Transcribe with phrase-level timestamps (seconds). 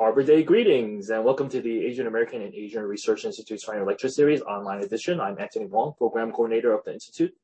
[0.00, 4.08] Arbor Day greetings and welcome to the Asian American and Asian Research Institute's final lecture
[4.08, 5.18] series online edition.
[5.20, 7.34] I'm Anthony Wong, program coordinator of the Institute.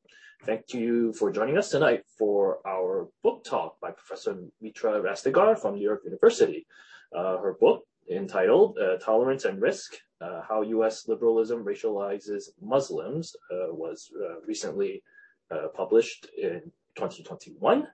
[0.45, 5.75] Thank you for joining us tonight for our book talk by Professor Mitra Rastegar from
[5.75, 6.65] New York University.
[7.13, 11.09] Uh, her book entitled uh, Tolerance and Risk, uh, How U.S.
[11.09, 15.03] Liberalism Racializes Muslims uh, was uh, recently
[15.51, 17.85] uh, published in 2021.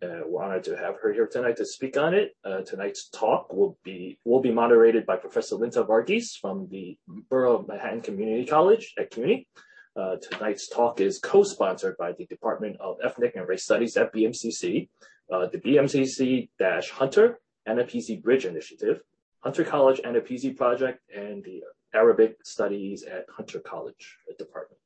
[0.00, 2.36] Uh, we're honored to have her here tonight to speak on it.
[2.44, 6.96] Uh, tonight's talk will be will be moderated by Professor Linta Varghese from the
[7.28, 9.48] Borough of Manhattan Community College at CUNY.
[9.96, 14.88] Uh, tonight's talk is co-sponsored by the Department of Ethnic and Race Studies at BMCC,
[15.32, 19.00] uh, the BMCC-Hunter AANAPISI Bridge Initiative,
[19.40, 24.80] Hunter College AANAPISI Project, and the Arabic Studies at Hunter College Department.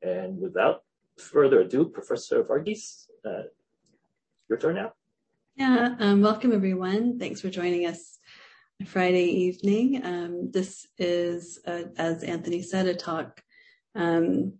[0.00, 0.84] And without
[1.18, 3.42] further ado, Professor Varghese, uh,
[4.48, 4.92] your turn now.
[5.56, 7.18] Yeah, um, welcome everyone.
[7.18, 8.18] Thanks for joining us
[8.86, 10.04] Friday evening.
[10.04, 13.42] Um, this is, uh, as Anthony said, a talk.
[13.94, 14.54] Um,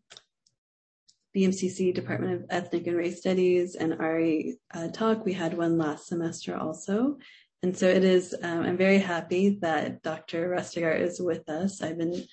[1.36, 5.24] BMCC Department of Ethnic and Race Studies and ARI uh, talk.
[5.24, 7.18] We had one last semester also.
[7.62, 10.50] And so it is, um, I'm very happy that Dr.
[10.50, 11.80] Rastegar is with us.
[11.80, 12.24] I've been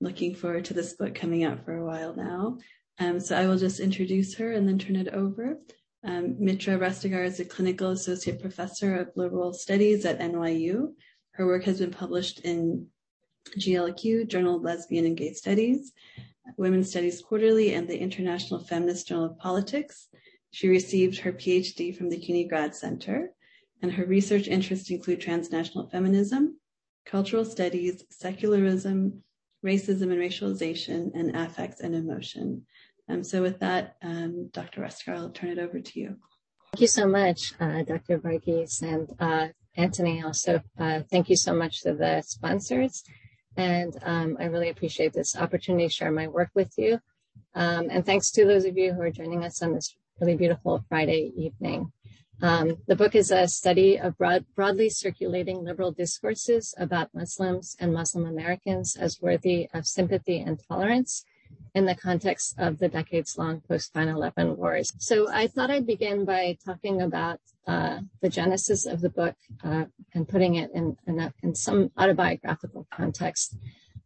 [0.00, 2.58] looking forward to this book coming out for a while now.
[2.98, 5.58] Um, so I will just introduce her and then turn it over.
[6.04, 10.92] Um, Mitra Rastegar is a clinical associate professor of liberal studies at NYU.
[11.32, 12.88] Her work has been published in
[13.58, 15.92] GLQ, Journal of Lesbian and Gay Studies,
[16.58, 20.08] Women's Studies Quarterly, and the International Feminist Journal of Politics.
[20.50, 23.30] She received her PhD from the CUNY Grad Center,
[23.80, 26.58] and her research interests include transnational feminism,
[27.06, 29.22] cultural studies, secularism,
[29.64, 32.66] racism and racialization, and affects and emotion.
[33.08, 34.80] Um, so with that, um, Dr.
[34.80, 36.16] Rastegar, I'll turn it over to you.
[36.72, 38.18] Thank you so much, uh, Dr.
[38.18, 40.22] Varghese and uh, Anthony.
[40.22, 43.04] Also, uh, thank you so much to the sponsors.
[43.56, 46.98] And um, I really appreciate this opportunity to share my work with you.
[47.54, 51.32] And thanks to those of you who are joining us on this really beautiful Friday
[51.36, 51.92] evening.
[52.40, 58.26] The book is a study of broad, broadly circulating liberal discourses about Muslims and Muslim
[58.26, 61.24] Americans as worthy of sympathy and tolerance
[61.74, 64.92] in the context of the decades long post 9 11 wars.
[64.98, 69.84] So I thought I'd begin by talking about uh, the genesis of the book uh,
[70.14, 73.56] and putting it in, in, a, in some autobiographical context.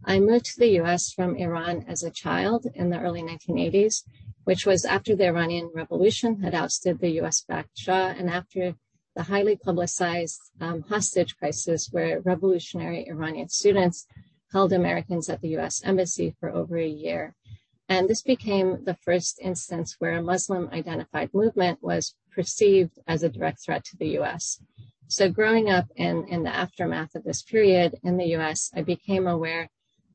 [0.04, 4.04] I moved to the US from Iran as a child in the early 1980s,
[4.44, 8.74] which was after the Iranian Revolution had ousted the US backed Shah and after
[9.16, 14.06] the highly publicized um, hostage crisis where revolutionary Iranian students
[14.52, 17.34] held Americans at the US Embassy for over a year.
[17.88, 23.28] And this became the first instance where a Muslim identified movement was perceived as a
[23.28, 24.60] direct threat to the US.
[25.08, 29.26] So growing up in, in the aftermath of this period in the US, I became
[29.26, 29.70] aware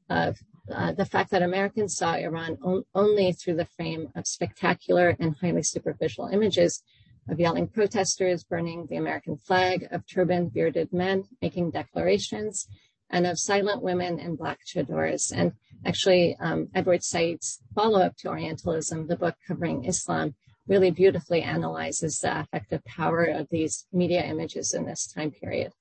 [0.10, 0.38] of
[0.72, 5.36] uh, the fact that Americans saw Iran on, only through the frame of spectacular and
[5.36, 6.84] highly superficial images
[7.28, 12.68] of yelling protesters burning the American flag, of turbaned bearded men making declarations,
[13.13, 15.31] and of silent women and black chadors.
[15.31, 15.53] And
[15.85, 20.34] actually, um, Edward Said's follow-up to Orientalism, the book covering Islam,
[20.68, 25.72] really beautifully analyzes the affective power of these media images in this time period.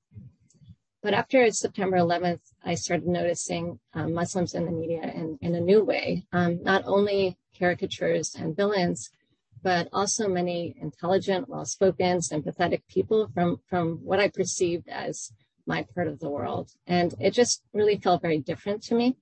[1.02, 5.60] But after September 11th, I started noticing um, Muslims in the media in, in a
[5.60, 9.10] new way, um, not only caricatures and villains,
[9.62, 15.32] but also many intelligent, well-spoken, sympathetic people from, from what I perceived as
[15.66, 16.70] my part of the world.
[16.86, 19.16] And it just really felt very different to me.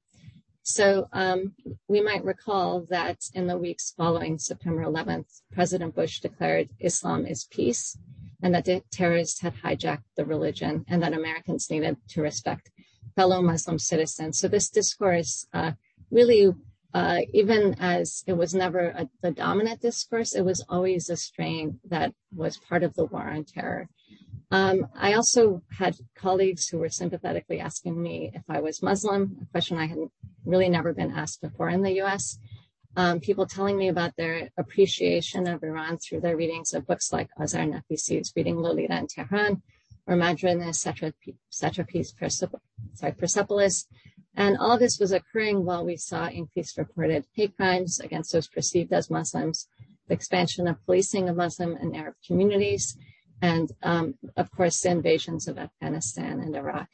[0.62, 1.54] So um,
[1.88, 7.44] we might recall that in the weeks following September 11th, President Bush declared Islam is
[7.50, 7.98] peace
[8.42, 12.70] and that the terrorists had hijacked the religion and that Americans needed to respect
[13.16, 14.38] fellow Muslim citizens.
[14.38, 15.72] So this discourse uh,
[16.10, 16.52] really,
[16.94, 21.80] uh, even as it was never a, the dominant discourse, it was always a strain
[21.88, 23.88] that was part of the war on terror.
[24.50, 29.46] Um, I also had colleagues who were sympathetically asking me if I was Muslim, a
[29.46, 29.98] question I had
[30.44, 32.38] really never been asked before in the US.
[32.96, 37.28] Um, people telling me about their appreciation of Iran through their readings of books like
[37.40, 39.62] Azar Nafisi's Reading Lolita in Tehran
[40.08, 43.86] or Marjane's Satrapi's Persepolis.
[44.34, 48.92] And all this was occurring while we saw increased reported hate crimes against those perceived
[48.92, 49.68] as Muslims,
[50.08, 52.96] the expansion of policing of Muslim and Arab communities,
[53.42, 56.88] and um, of course the invasions of Afghanistan and Iraq.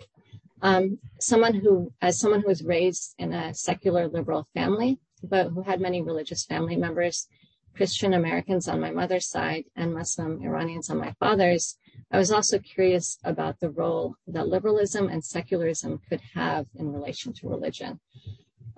[0.63, 5.63] Um, someone who, as someone who was raised in a secular liberal family, but who
[5.63, 7.29] had many religious family members,
[7.75, 11.77] Christian Americans on my mother's side and Muslim Iranians on my father's,
[12.11, 17.35] I was also curious about the role that liberalism and secularism could have in relation
[17.35, 18.01] to religion.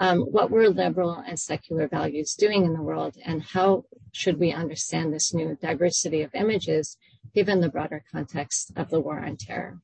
[0.00, 4.52] Um, what were liberal and secular values doing in the world, and how should we
[4.52, 6.96] understand this new diversity of images
[7.34, 9.80] given the broader context of the war on terror?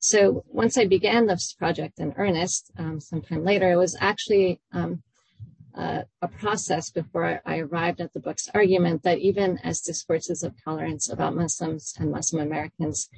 [0.00, 5.02] So once I began this project in earnest, um, sometime later, it was actually um,
[5.74, 10.54] uh, a process before I arrived at the book's argument that even as discourses of
[10.62, 13.08] tolerance about Muslims and Muslim Americans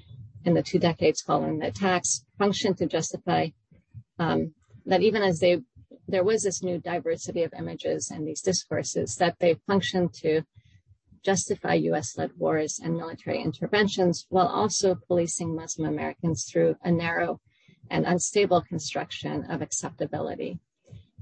[0.44, 3.48] in the two decades following the attacks functioned to justify
[4.18, 4.54] um,
[4.86, 5.62] that even as they
[6.08, 10.42] there was this new diversity of images and these discourses that they functioned to
[11.24, 17.40] justify US led wars and military interventions while also policing Muslim Americans through a narrow
[17.90, 20.60] and unstable construction of acceptability.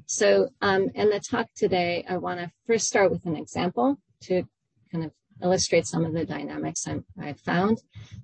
[0.07, 4.43] So, um, in the talk today, I want to first start with an example to
[4.91, 5.13] kind of
[5.43, 7.83] illustrate some of the dynamics i have found.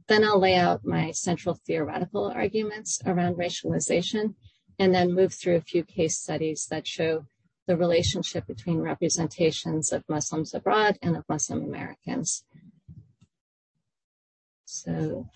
[0.09, 4.35] Then I'll lay out my central theoretical arguments around racialization,
[4.79, 7.27] and then move through a few case studies that show
[7.67, 12.45] the relationship between representations of Muslims abroad and of Muslim Americans.
[14.65, 15.29] So,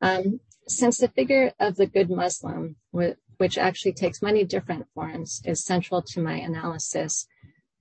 [0.00, 5.64] um, since the figure of the good Muslim, which actually takes many different forms, is
[5.64, 7.26] central to my analysis,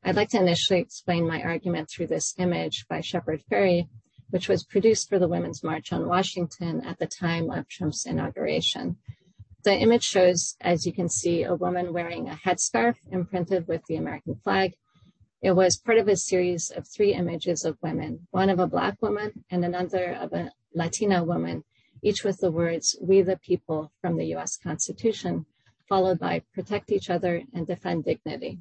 [0.04, 3.89] I'd like to initially explain my argument through this image by Shepard Fairey,
[4.30, 8.98] which was produced for the Women's March on Washington at the time of Trump's inauguration.
[9.65, 13.95] The image shows, as you can see, a woman wearing a headscarf imprinted with the
[13.95, 14.75] American flag.
[15.41, 19.01] It was part of a series of three images of women, one of a Black
[19.01, 21.63] woman and another of a Latina woman,
[22.03, 25.47] each with the words, We the People from the US Constitution,
[25.89, 28.59] followed by Protect each other and defend dignity.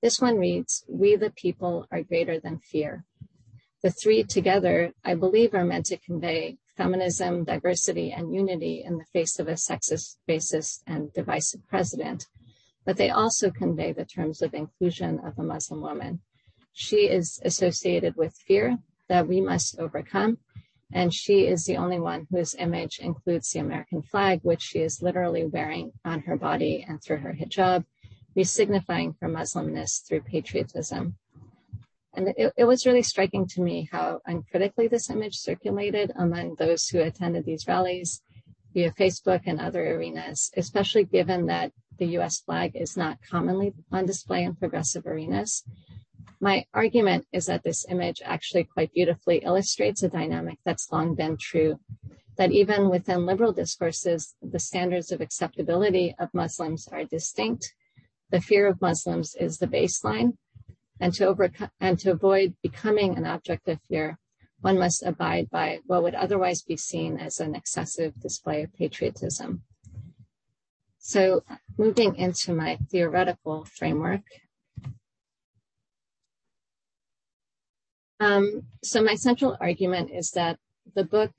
[0.00, 3.04] This one reads, We the people are greater than fear.
[3.82, 9.04] The three together, I believe, are meant to convey feminism, diversity, and unity in the
[9.12, 12.24] face of a sexist, racist, and divisive president.
[12.86, 16.20] But they also convey the terms of inclusion of a Muslim woman.
[16.72, 18.78] She is associated with fear
[19.08, 20.38] that we must overcome,
[20.92, 25.02] and she is the only one whose image includes the American flag, which she is
[25.02, 27.84] literally wearing on her body and through her hijab,
[28.36, 31.16] re-signifying her Muslimness through patriotism.
[32.14, 36.88] And it, it, was really striking to me how uncritically this image circulated among those
[36.88, 38.22] who attended these rallies
[38.72, 44.06] via Facebook and other arenas, especially given that the US flag is not commonly on
[44.06, 45.64] display in progressive arenas.
[46.40, 51.36] My argument is that this image actually quite beautifully illustrates a dynamic that's long been
[51.36, 51.80] true.
[52.36, 57.74] That even within liberal discourses, the standards of acceptability of Muslims are distinct.
[58.30, 60.36] The fear of Muslims is the baseline,
[61.00, 64.18] and to overcome and to avoid becoming an object of fear,
[64.60, 69.62] one must abide by what would otherwise be seen as an excessive display of patriotism.
[70.98, 71.44] So,
[71.78, 74.22] moving into my theoretical framework.
[78.20, 80.58] Um, so, my central argument is that
[80.96, 81.30] the book,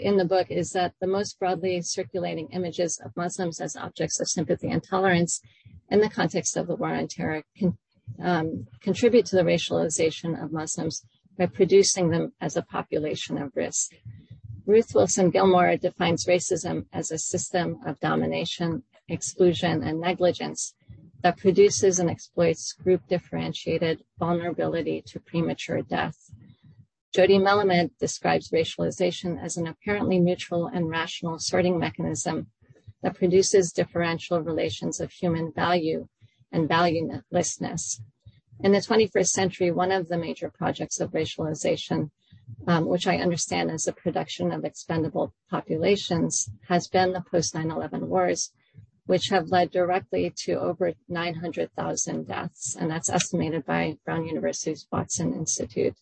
[0.00, 4.28] in the book, is that the most broadly circulating images of Muslims as objects of
[4.28, 5.42] sympathy and tolerance
[5.90, 7.76] in the context of the war on terror can
[8.22, 11.04] um, contribute to the racialization of Muslims
[11.36, 13.92] by producing them as a population of risk.
[14.66, 20.74] Ruth Wilson Gilmore defines racism as a system of domination, exclusion, and negligence
[21.22, 26.30] that produces and exploits group differentiated vulnerability to premature death.
[27.14, 32.48] Jodi Melamed describes racialization as an apparently neutral and rational sorting mechanism
[33.02, 36.08] that produces differential relations of human value
[36.52, 38.00] and valuelessness.
[38.60, 42.10] In the 21st century, one of the major projects of racialization,
[42.66, 47.70] um, which I understand as the production of expendable populations, has been the post 9
[47.70, 48.52] 11 wars,
[49.06, 55.34] which have led directly to over 900,000 deaths, and that's estimated by Brown University's Watson
[55.34, 55.94] Institute.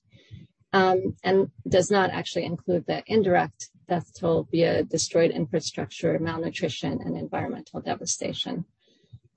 [0.73, 7.17] Um, and does not actually include the indirect death toll via destroyed infrastructure, malnutrition, and
[7.17, 8.65] environmental devastation.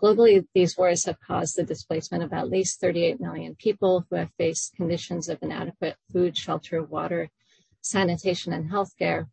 [0.01, 4.31] Globally, these wars have caused the displacement of at least 38 million people who have
[4.37, 7.29] faced conditions of inadequate food, shelter, water,
[7.81, 9.27] sanitation, and healthcare,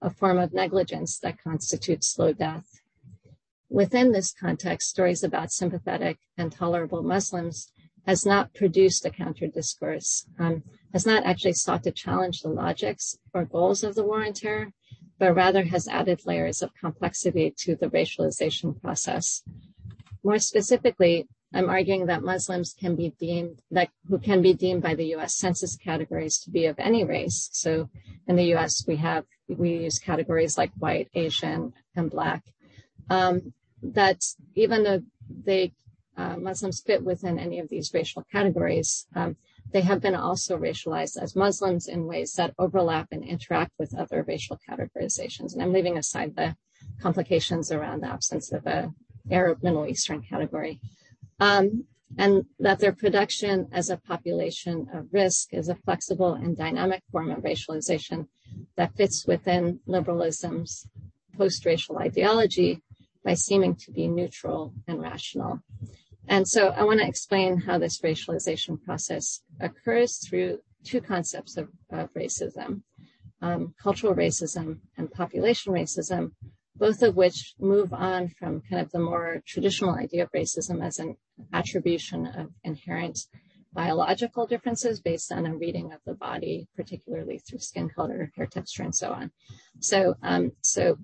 [0.00, 2.80] a form of negligence that constitutes slow death.
[3.68, 7.72] Within this context, stories about sympathetic and tolerable Muslims
[8.06, 10.62] has not produced a counter discourse, um,
[10.92, 14.72] has not actually sought to challenge the logics or goals of the war on terror,
[15.18, 19.42] but rather has added layers of complexity to the racialization process.
[20.24, 24.94] More specifically, I'm arguing that Muslims can be deemed that who can be deemed by
[24.94, 25.34] the U.S.
[25.34, 27.50] Census categories to be of any race.
[27.52, 27.90] So
[28.26, 28.84] in the U.S.
[28.86, 32.42] we have we use categories like white, Asian, and black.
[33.10, 33.52] Um,
[33.82, 34.22] that
[34.54, 35.02] even though
[35.44, 35.72] they
[36.16, 39.36] uh, Muslims fit within any of these racial categories, um,
[39.72, 44.22] they have been also racialized as Muslims in ways that overlap and interact with other
[44.26, 45.52] racial categorizations.
[45.52, 46.56] And I'm leaving aside the
[47.00, 48.92] complications around the absence of a
[49.30, 50.80] Arab Middle Eastern category.
[51.40, 51.84] Um,
[52.18, 57.30] and that their production as a population of risk is a flexible and dynamic form
[57.30, 58.26] of racialization
[58.76, 60.86] that fits within liberalism's
[61.36, 62.82] post-racial ideology
[63.24, 65.60] by seeming to be neutral and rational.
[66.28, 71.68] And so I want to explain how this racialization process occurs through two concepts of,
[71.90, 72.82] of racism,
[73.40, 76.32] um, cultural racism and population racism,
[76.74, 80.98] both of which move on from kind of the more traditional idea of racism as
[80.98, 81.16] an
[81.52, 83.18] attribution of inherent
[83.72, 88.82] biological differences based on a reading of the body, particularly through skin color, hair texture,
[88.82, 89.30] and so on.
[89.80, 90.98] So, um, so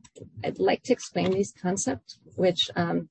[0.45, 3.09] I'd like to explain these concepts, which um,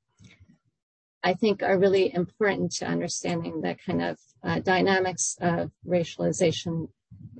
[1.24, 6.90] I think are really important to understanding the kind of uh, dynamics of racialization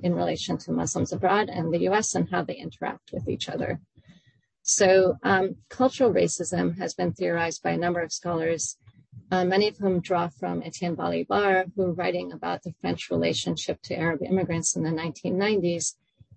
[0.02, 3.80] in relation to Muslims abroad and the US and how they interact with each other.
[4.70, 8.76] So, um, cultural racism has been theorized by a number of scholars,
[9.30, 13.98] uh, many of whom draw from Etienne Balibar, who, writing about the French relationship to
[13.98, 15.94] Arab immigrants in the 1990s,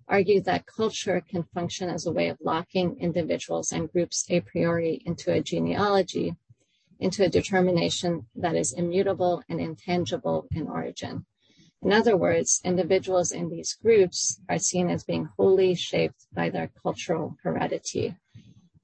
[0.08, 5.02] argued that culture can function as a way of locking individuals and groups a priori
[5.04, 6.34] into a genealogy
[6.98, 11.26] into a determination that is immutable and intangible in origin.
[11.82, 16.70] In other words, individuals in these groups are seen as being wholly shaped by their
[16.80, 18.16] cultural heredity.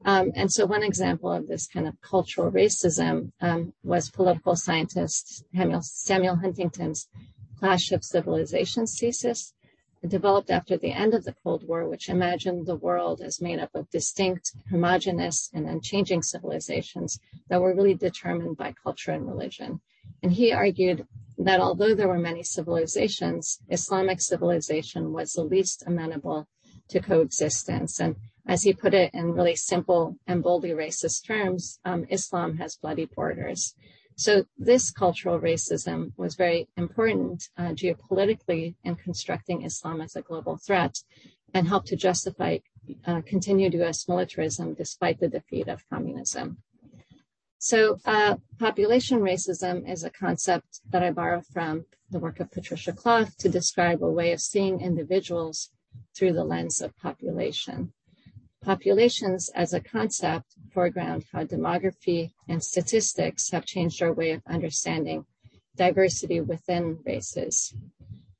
[0.04, 5.44] Um, and so, one example of this kind of cultural racism um, was political scientist
[5.54, 7.08] Samuel, Samuel Huntington's
[7.58, 9.54] Clash of Civilizations thesis,
[10.06, 13.74] developed after the end of the Cold War, which imagined the world as made up
[13.74, 19.80] of distinct, homogenous, and unchanging civilizations that were really determined by culture and religion.
[20.22, 21.06] And he argued
[21.38, 26.48] that although there were many civilizations, Islamic civilization was the least amenable
[26.88, 28.00] to coexistence.
[28.00, 28.16] And
[28.46, 33.04] as he put it in really simple and boldly racist terms, um, Islam has bloody
[33.04, 33.74] borders.
[34.16, 40.56] So this cultural racism was very important uh, geopolitically in constructing Islam as a global
[40.56, 40.98] threat
[41.54, 42.58] and helped to justify
[43.06, 44.08] uh, continued U.S.
[44.08, 46.58] militarism despite the defeat of communism.
[47.58, 52.92] So uh, population racism is a concept that I borrow from the work of Patricia
[52.92, 55.70] Clough to describe a way of seeing individuals
[56.16, 57.92] through the lens of population.
[58.62, 65.26] Populations as a concept foreground how demography and statistics have changed our way of understanding
[65.74, 67.74] diversity within races.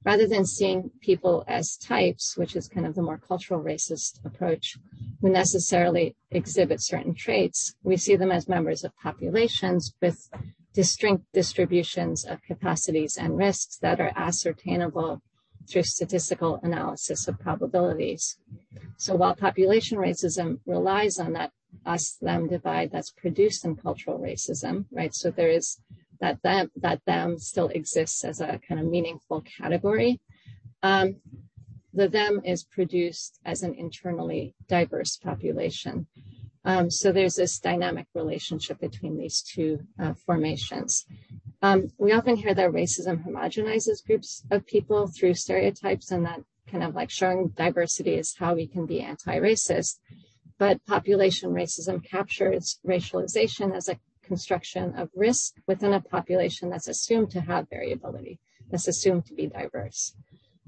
[0.04, 4.76] Rather than seeing people as types, which is kind of the more cultural racist approach,
[5.20, 10.28] who necessarily exhibit certain traits, we see them as members of populations with
[10.74, 15.20] distinct distributions of capacities and risks that are ascertainable
[15.68, 18.38] through statistical analysis of probabilities.
[18.96, 21.52] So while population racism relies on that
[21.84, 25.14] us them divide that's produced in cultural racism, right?
[25.14, 25.80] So there is
[26.20, 30.20] that them that them still exists as a kind of meaningful category.
[30.82, 31.16] Um,
[31.98, 36.06] the them is produced as an internally diverse population.
[36.64, 41.06] Um, so there's this dynamic relationship between these two uh, formations.
[41.60, 46.40] Um, we often hear that racism homogenizes groups of people through stereotypes and that
[46.70, 49.98] kind of like showing diversity is how we can be anti-racist.
[50.56, 57.30] But population racism captures racialization as a construction of risk within a population that's assumed
[57.32, 58.38] to have variability,
[58.70, 60.14] that's assumed to be diverse.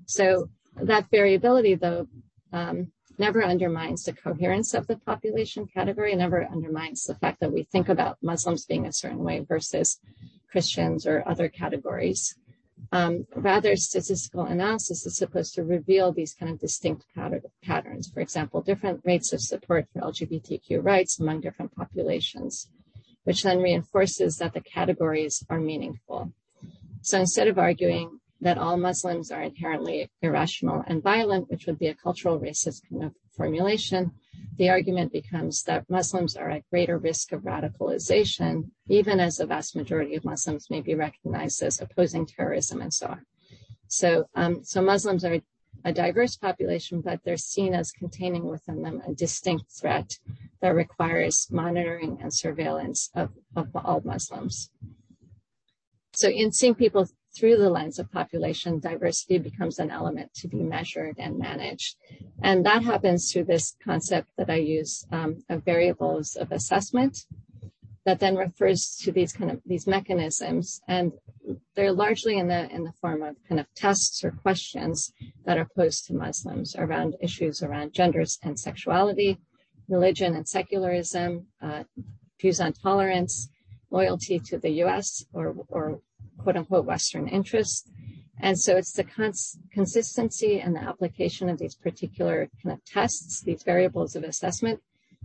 [0.06, 0.48] So
[0.84, 2.06] that variability, though,
[2.52, 7.64] um, never undermines the coherence of the population category, never undermines the fact that we
[7.64, 10.00] think about Muslims being a certain way versus
[10.50, 12.34] Christians or other categories.
[12.92, 18.10] Um, rather, statistical analysis is supposed to reveal these kind of distinct pattern, patterns.
[18.10, 22.68] For example, different rates of support for LGBTQ rights among different populations,
[23.24, 26.32] which then reinforces that the categories are meaningful.
[27.02, 31.88] So instead of arguing that all Muslims are inherently irrational and violent, which would be
[31.88, 34.12] a cultural racist kind of formulation,
[34.56, 39.76] the argument becomes that Muslims are at greater risk of radicalization, even as the vast
[39.76, 43.26] majority of Muslims may be recognized as opposing terrorism and so on.
[43.88, 45.40] So, um, so Muslims are
[45.84, 50.18] a diverse population, but they're seen as containing within them a distinct threat
[50.60, 54.70] that requires monitoring and surveillance of, of all Muslims.
[56.12, 60.62] So in seeing people through the lens of population, diversity becomes an element to be
[60.62, 61.96] measured and managed.
[62.42, 67.26] And that happens through this concept that I use um, of variables of assessment
[68.06, 71.12] that then refers to these kind of these mechanisms and
[71.74, 75.12] they're largely in the in the form of kind of tests or questions
[75.44, 79.38] that are posed to Muslims around issues around genders and sexuality,
[79.88, 81.84] religion and secularism, uh,
[82.40, 83.50] views on tolerance,
[83.90, 85.24] loyalty to the U.S.
[85.32, 86.00] or or
[86.42, 87.88] quote unquote Western interests.
[88.42, 93.42] And so it's the cons- consistency and the application of these particular kind of tests,
[93.42, 94.80] these variables of assessment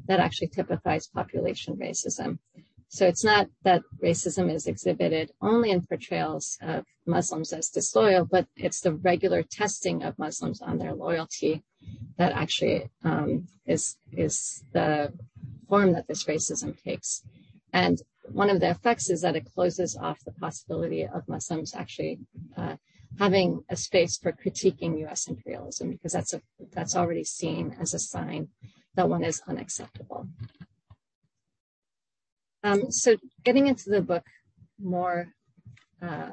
[0.07, 2.39] that actually typifies population racism.
[2.87, 8.47] So it's not that racism is exhibited only in portrayals of Muslims as disloyal, but
[8.55, 11.63] it's the regular testing of Muslims on their loyalty
[12.17, 15.13] that actually um, is is the
[15.67, 17.23] form that this racism takes.
[17.73, 22.19] And one of the effects is that it closes off the possibility of Muslims actually
[22.57, 22.75] uh,
[23.19, 25.27] having a space for critiquing U.S.
[25.27, 26.41] imperialism because that's a
[26.71, 28.49] that's already seen as a sign
[28.95, 30.27] that one is unacceptable.
[32.63, 34.25] Um, so getting into the book
[34.81, 35.27] more,
[36.01, 36.31] uh,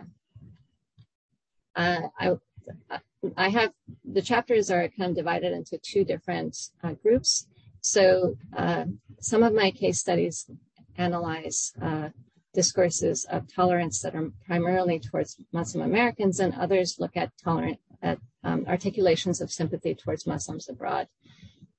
[1.77, 2.37] uh, I,
[3.37, 3.73] I have
[4.05, 7.47] the chapters are kind of divided into two different uh, groups.
[7.81, 8.87] So uh,
[9.21, 10.49] some of my case studies
[10.97, 12.09] analyze uh,
[12.55, 18.19] discourses of tolerance that are primarily towards Muslim Americans, and others look at tolerant at
[18.45, 21.09] um, articulations of sympathy towards Muslims abroad.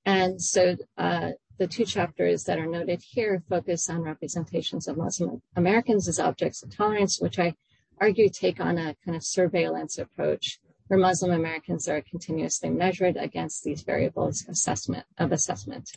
[0.06, 5.42] And so uh, the two chapters that are noted here focus on representations of Muslim
[5.56, 7.56] Americans as objects of tolerance, which I
[8.02, 13.64] argue take on a kind of surveillance approach where Muslim Americans are continuously measured against
[13.64, 15.92] these variables assessment of assessment.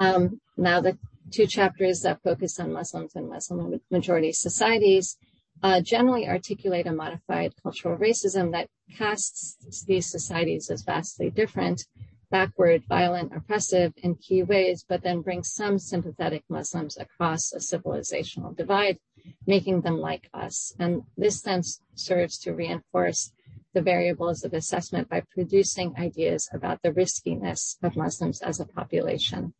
[0.00, 0.98] Um, now, the
[1.30, 5.16] two chapters that focus on Muslims and Muslim majority societies
[5.62, 11.82] uh, generally articulate a modified cultural racism that casts these societies as vastly different
[12.30, 18.56] backward, violent, oppressive in key ways, but then brings some sympathetic Muslims across a civilizational
[18.56, 18.98] divide,
[19.46, 20.72] making them like us.
[20.78, 21.62] And this then
[21.94, 23.32] serves to reinforce
[23.74, 29.52] the variables of assessment by producing ideas about the riskiness of Muslims as a population.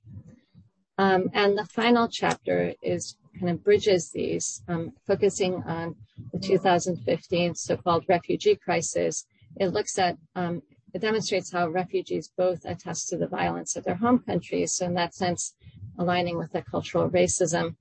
[1.00, 5.96] Um, and the final chapter is kind of bridges these, um, focusing on
[6.30, 9.24] the 2015 so-called refugee crisis.
[9.56, 10.60] It looks at um,
[10.92, 14.94] it demonstrates how refugees both attest to the violence of their home countries, so in
[14.94, 15.54] that sense,
[15.98, 17.76] aligning with the cultural racism,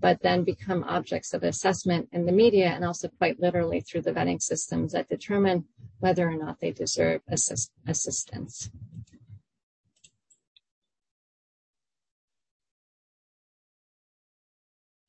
[0.00, 4.12] but then become objects of assessment in the media and also quite literally through the
[4.12, 5.66] vetting systems that determine
[5.98, 8.70] whether or not they deserve assist- assistance.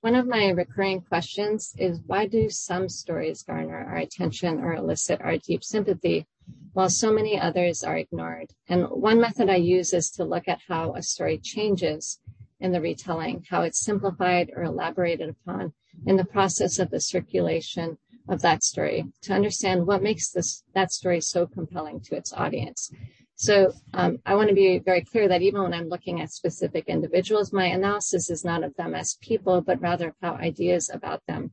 [0.03, 5.21] One of my recurring questions is why do some stories garner our attention or elicit
[5.21, 6.27] our deep sympathy
[6.73, 8.51] while so many others are ignored.
[8.67, 12.19] And one method I use is to look at how a story changes
[12.59, 15.71] in the retelling, how it's simplified or elaborated upon
[16.05, 20.91] in the process of the circulation of that story to understand what makes this that
[20.91, 22.91] story so compelling to its audience.
[23.35, 26.85] So um, I want to be very clear that even when I'm looking at specific
[26.87, 31.51] individuals, my analysis is not of them as people, but rather how ideas about them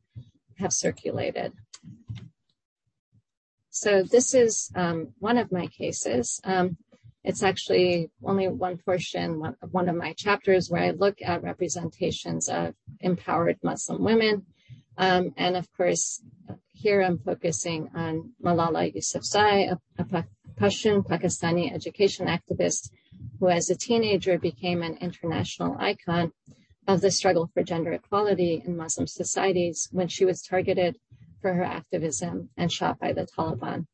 [0.59, 1.53] have circulated.
[3.71, 6.41] So this is um, one of my cases.
[6.45, 6.77] Um,
[7.23, 12.49] it's actually only one portion one, one of my chapters where I look at representations
[12.49, 14.47] of empowered Muslim women.
[14.97, 16.23] Um, and of course,
[16.73, 20.05] here I'm focusing on Malala Yousafzai, a, a
[20.61, 22.91] Pashtun Pakistani education activist
[23.39, 26.33] who as a teenager became an international icon
[26.87, 30.97] of the struggle for gender equality in Muslim societies when she was targeted
[31.41, 33.87] for her activism and shot by the Taliban.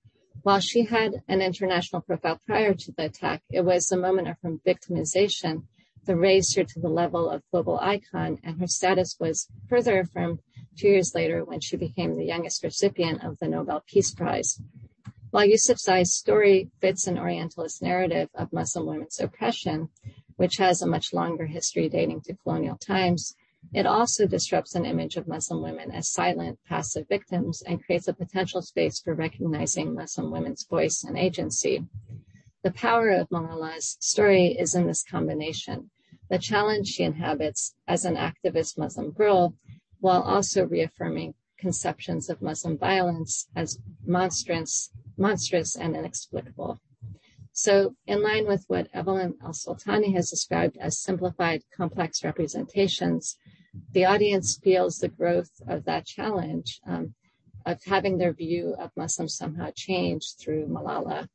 [0.43, 4.37] While she had an international profile prior to the attack, it was the moment of
[4.43, 5.67] her victimization
[6.05, 10.41] that raised her to the level of global icon, and her status was further affirmed
[10.77, 14.61] two years later when she became the youngest recipient of the Nobel Peace Prize.
[15.31, 19.89] While Yousafzai's story fits an Orientalist narrative of Muslim women's oppression,
[20.37, 23.35] which has a much longer history dating to colonial times,
[23.75, 28.15] it also disrupts an image of Muslim women as silent, passive victims and creates a
[28.15, 31.85] potential space for recognizing Muslim women's voice and agency.
[32.63, 35.91] The power of Malala's story is in this combination.
[36.31, 39.55] The challenge she inhabits as an activist Muslim girl,
[40.01, 46.81] while also reaffirming conceptions of Muslim violence as monstrous, monstrous and inexplicable.
[47.53, 53.39] So, in line with what Evelyn Alsultany has described as simplified, complex representations,
[53.93, 57.15] the audience feels the growth of that challenge um,
[57.65, 61.29] of having their view of Muslims somehow change through Malala.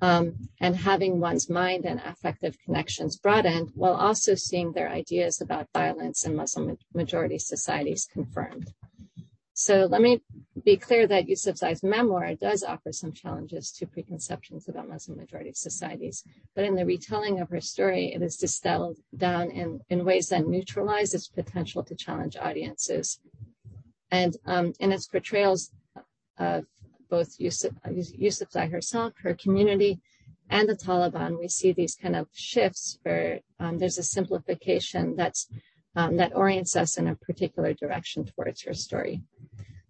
[0.00, 5.68] Um, and having one's mind and affective connections broadened while also seeing their ideas about
[5.72, 8.72] violence in Muslim majority societies confirmed.
[9.54, 10.22] So let me
[10.64, 16.24] be clear that Yousafzai's memoir does offer some challenges to preconceptions about Muslim majority societies,
[16.54, 20.46] but in the retelling of her story, it is distilled down in, in ways that
[20.46, 23.20] neutralize its potential to challenge audiences.
[24.10, 25.70] And um, in its portrayals
[26.38, 26.64] of
[27.10, 30.00] both Yusuf, Yousafzai herself, her community,
[30.48, 35.48] and the Taliban, we see these kind of shifts where um, there's a simplification that's
[35.94, 39.22] um, that orients us in a particular direction towards her story.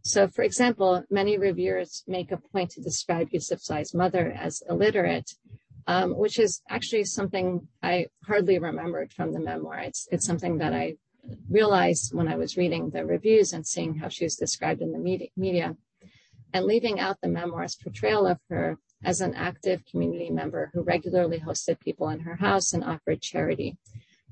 [0.03, 5.31] So, for example, many reviewers make a point to describe Yousafzai's mother as illiterate,
[5.87, 9.79] um, which is actually something I hardly remembered from the memoir.
[9.79, 10.97] It's, it's something that I
[11.49, 15.29] realized when I was reading the reviews and seeing how she was described in the
[15.37, 15.77] media,
[16.53, 21.41] and leaving out the memoir's portrayal of her as an active community member who regularly
[21.41, 23.77] hosted people in her house and offered charity.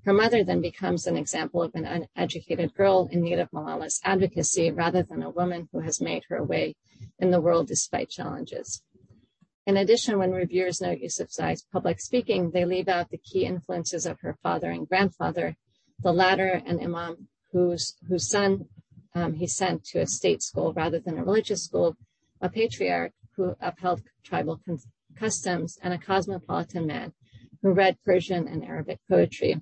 [0.05, 1.85] Her mother then becomes an example of an
[2.17, 6.43] uneducated girl in need of Malala's advocacy rather than a woman who has made her
[6.43, 6.75] way
[7.19, 8.83] in the world despite challenges.
[9.67, 14.21] In addition, when reviewers note Yousafzai's public speaking, they leave out the key influences of
[14.21, 15.57] her father and grandfather,
[16.03, 18.69] the latter an imam whose, whose son
[19.15, 21.97] um, he sent to a state school rather than a religious school,
[22.41, 24.61] a patriarch who upheld tribal
[25.15, 27.13] customs, and a cosmopolitan man
[27.61, 29.61] who read Persian and Arabic poetry.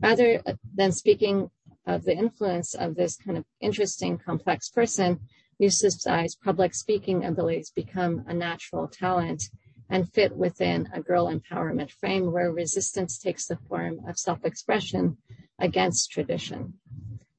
[0.00, 0.42] Rather
[0.74, 1.50] than speaking
[1.86, 5.20] of the influence of this kind of interesting, complex person,
[5.60, 9.50] Yousafzai's public speaking abilities become a natural talent
[9.90, 15.16] and fit within a girl empowerment frame where resistance takes the form of self-expression
[15.58, 16.74] against tradition.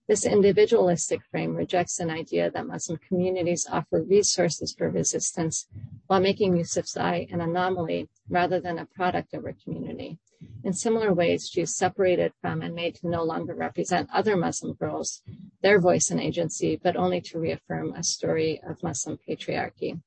[0.06, 5.66] This individualistic frame rejects an idea that Muslim communities offer resources for resistance
[6.08, 10.20] while making Yousafzai an anomaly rather than a product of her community.
[10.66, 14.74] In similar ways, she is separated from and made to no longer represent other Muslim
[14.74, 15.22] girls,
[15.62, 20.02] their voice and agency, but only to reaffirm a story of Muslim patriarchy.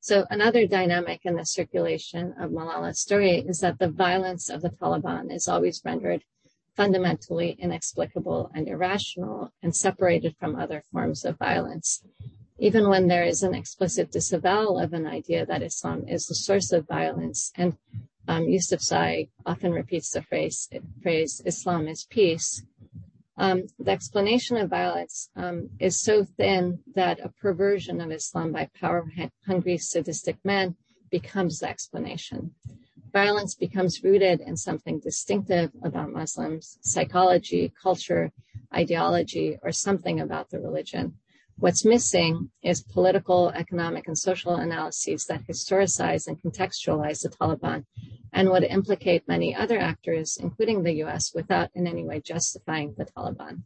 [0.00, 4.70] So another dynamic in the circulation of Malala's story is that the violence of the
[4.70, 6.24] Taliban is always rendered
[6.78, 12.04] fundamentally inexplicable and irrational and separated from other forms of violence.
[12.60, 16.70] Even when there is an explicit disavowal of an idea that Islam is the source
[16.70, 17.76] of violence and
[18.28, 20.68] um, Yousafzai often repeats the phrase,
[21.02, 22.62] phrase Islam is peace.
[23.36, 28.68] Um, the explanation of violence um, is so thin that a perversion of Islam by
[28.78, 29.04] power
[29.48, 30.76] hungry, sadistic men
[31.10, 32.54] becomes the explanation.
[33.12, 38.30] Violence becomes rooted in something distinctive about Muslims, psychology, culture,
[38.74, 41.14] ideology, or something about the religion.
[41.56, 47.86] What's missing is political, economic, and social analyses that historicize and contextualize the Taliban
[48.32, 53.06] and would implicate many other actors, including the US, without in any way justifying the
[53.06, 53.62] Taliban.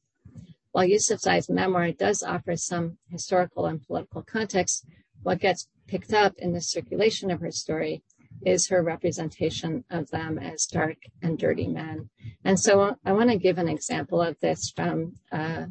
[0.70, 4.86] While Yousafzai's memoir does offer some historical and political context,
[5.22, 8.02] what gets picked up in the circulation of her story
[8.44, 12.08] is her representation of them as dark and dirty men.
[12.44, 15.66] And so I want to give an example of this from a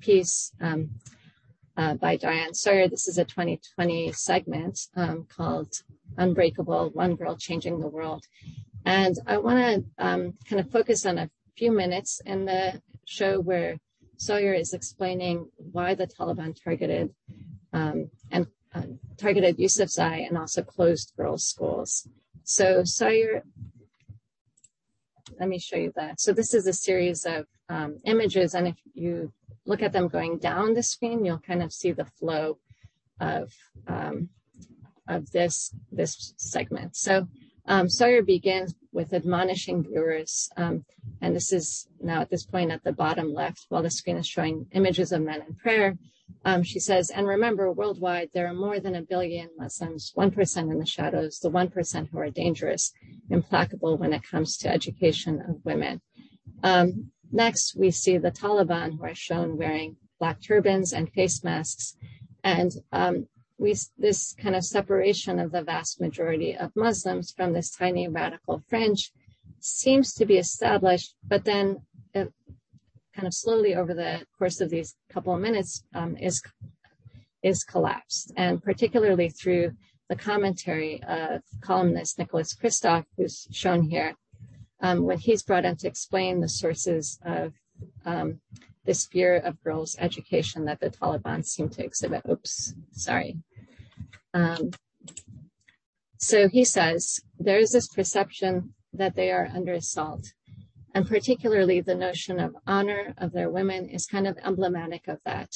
[0.00, 0.90] piece um,
[1.76, 2.88] uh, by Diane Sawyer.
[2.88, 5.72] This is a 2020 segment um, called
[6.16, 8.24] Unbreakable One Girl Changing the World.
[8.84, 13.40] And I want to um, kind of focus on a few minutes in the show
[13.40, 13.78] where
[14.16, 17.14] Sawyer is explaining why the Taliban targeted
[17.72, 18.82] um, and uh,
[19.16, 22.08] targeted Yousafzai and also closed girls' schools.
[22.44, 23.42] So Sawyer,
[25.38, 26.20] let me show you that.
[26.20, 29.32] So this is a series of um, images, and if you
[29.64, 32.58] look at them going down the screen, you'll kind of see the flow
[33.20, 33.52] of
[33.86, 34.30] um,
[35.08, 36.96] of this this segment.
[36.96, 37.28] So
[37.66, 40.84] um, Sawyer begins with admonishing viewers, um,
[41.20, 44.26] and this is now at this point at the bottom left, while the screen is
[44.26, 45.96] showing images of men in prayer.
[46.44, 50.78] Um, she says, and remember, worldwide, there are more than a billion Muslims, 1% in
[50.78, 52.92] the shadows, the 1% who are dangerous,
[53.28, 56.00] implacable when it comes to education of women.
[56.62, 61.96] Um, Next, we see the Taliban who are shown wearing black turbans and face masks.
[62.42, 67.70] And um, we, this kind of separation of the vast majority of Muslims from this
[67.70, 69.12] tiny radical fringe
[69.60, 71.82] seems to be established, but then
[73.20, 76.42] kind of slowly over the course of these couple of minutes um, is
[77.42, 79.72] is collapsed, and particularly through
[80.08, 84.14] the commentary of columnist Nicholas Kristof, who's shown here,
[84.80, 87.52] um, when he's brought in to explain the sources of
[88.04, 88.40] um,
[88.84, 92.22] this fear of girls' education that the Taliban seem to exhibit.
[92.30, 93.36] Oops, sorry.
[94.32, 94.70] Um,
[96.18, 100.32] so he says there is this perception that they are under assault.
[100.94, 105.50] And particularly the notion of honor of their women is kind of emblematic of that.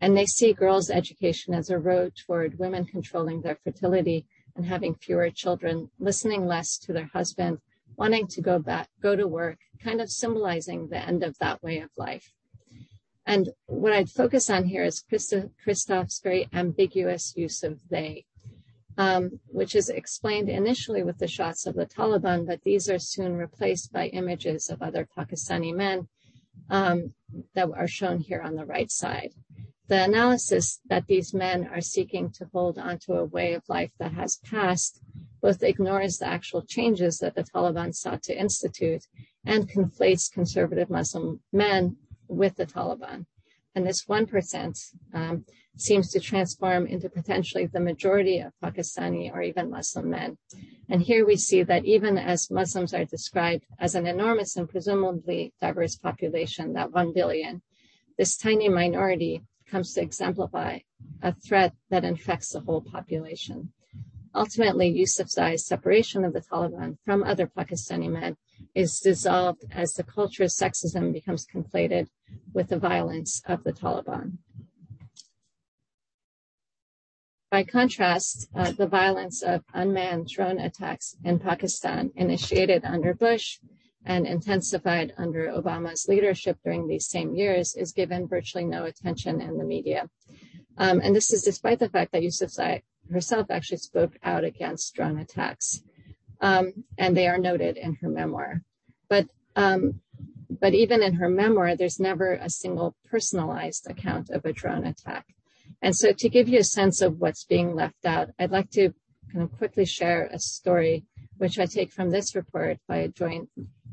[0.00, 4.94] And they see girls' education as a road toward women controlling their fertility and having
[4.94, 7.58] fewer children, listening less to their husband,
[7.96, 11.78] wanting to go back, go to work, kind of symbolizing the end of that way
[11.78, 12.32] of life.
[13.26, 18.26] And what I'd focus on here is Kristof's very ambiguous use of they,
[18.98, 23.36] um, which is explained initially with the shots of the Taliban, but these are soon
[23.36, 26.08] replaced by images of other Pakistani men
[26.70, 27.12] um,
[27.54, 29.32] that are shown here on the right side.
[29.88, 34.12] The analysis that these men are seeking to hold onto a way of life that
[34.12, 35.00] has passed
[35.40, 39.04] both ignores the actual changes that the Taliban sought to institute
[39.44, 43.26] and conflates conservative Muslim men with the Taliban.
[43.76, 45.44] And this 1% um,
[45.76, 50.38] seems to transform into potentially the majority of Pakistani or even Muslim men.
[50.88, 55.52] And here we see that even as Muslims are described as an enormous and presumably
[55.60, 57.62] diverse population, that 1 billion,
[58.16, 60.78] this tiny minority comes to exemplify
[61.22, 63.72] a threat that infects the whole population.
[64.34, 68.36] Ultimately, Yousafzai's separation of the Taliban from other Pakistani men
[68.74, 72.08] is dissolved as the culture of sexism becomes conflated
[72.52, 74.38] with the violence of the Taliban.
[77.56, 83.60] By contrast, uh, the violence of unmanned drone attacks in Pakistan, initiated under Bush
[84.04, 89.56] and intensified under Obama's leadership during these same years, is given virtually no attention in
[89.56, 90.10] the media.
[90.76, 95.18] Um, and this is despite the fact that Yousafzai herself actually spoke out against drone
[95.18, 95.80] attacks.
[96.42, 98.60] Um, and they are noted in her memoir.
[99.08, 99.28] But
[99.64, 100.02] um,
[100.50, 105.24] but even in her memoir, there's never a single personalized account of a drone attack.
[105.86, 108.92] And so to give you a sense of what's being left out, I'd like to
[109.32, 111.04] kind of quickly share a story
[111.36, 113.48] which I take from this report by a joint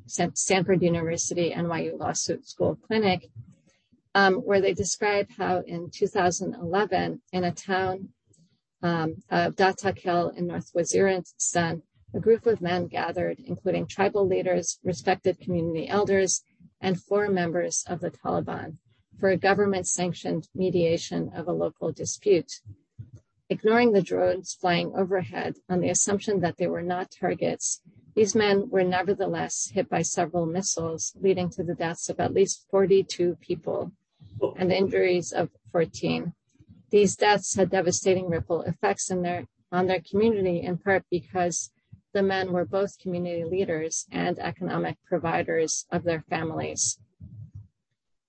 [0.07, 3.29] Stanford University NYU Law School clinic,
[4.15, 8.09] um, where they describe how in 2011, in a town
[8.81, 14.79] um, of Datta Khel in North Waziristan, a group of men gathered, including tribal leaders,
[14.83, 16.41] respected community elders,
[16.81, 18.77] and four members of the Taliban
[19.19, 22.61] for a government sanctioned mediation of a local dispute.
[23.49, 27.81] Ignoring the drones flying overhead on the assumption that they were not targets,
[28.15, 32.65] these men were nevertheless hit by several missiles, leading to the deaths of at least
[32.69, 33.91] 42 people
[34.57, 36.33] and injuries of 14.
[36.89, 41.71] These deaths had devastating ripple effects their, on their community, in part because
[42.13, 46.99] the men were both community leaders and economic providers of their families.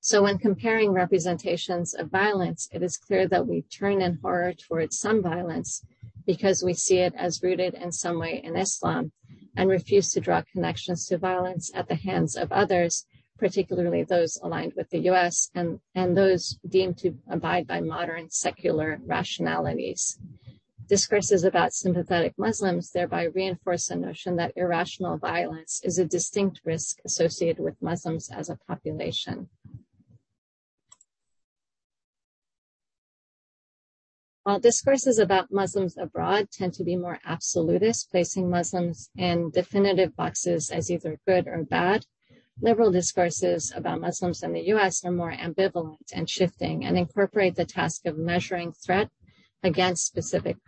[0.06, 4.98] So when comparing representations of violence, it is clear that we turn in horror towards
[4.98, 5.82] some violence
[6.26, 9.12] because we see it as rooted in some way in Islam
[9.56, 13.06] and refuse to draw connections to violence at the hands of others,
[13.38, 19.00] particularly those aligned with the US and, and those deemed to abide by modern secular
[19.06, 20.18] rationalities.
[20.86, 26.98] Discourses about sympathetic Muslims thereby reinforce the notion that irrational violence is a distinct risk
[27.06, 29.48] associated with Muslims as a population.
[34.44, 40.70] While discourses about Muslims abroad tend to be more absolutist, placing Muslims in definitive boxes
[40.70, 42.04] as either good or bad,
[42.60, 47.64] liberal discourses about Muslims in the US are more ambivalent and shifting and incorporate the
[47.64, 49.08] task of measuring threat
[49.62, 50.58] against specific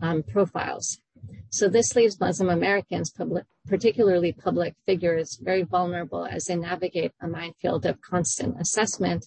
[0.00, 1.02] um, profiles.
[1.50, 7.28] So this leaves Muslim Americans, public, particularly public figures, very vulnerable as they navigate a
[7.28, 9.26] minefield of constant assessment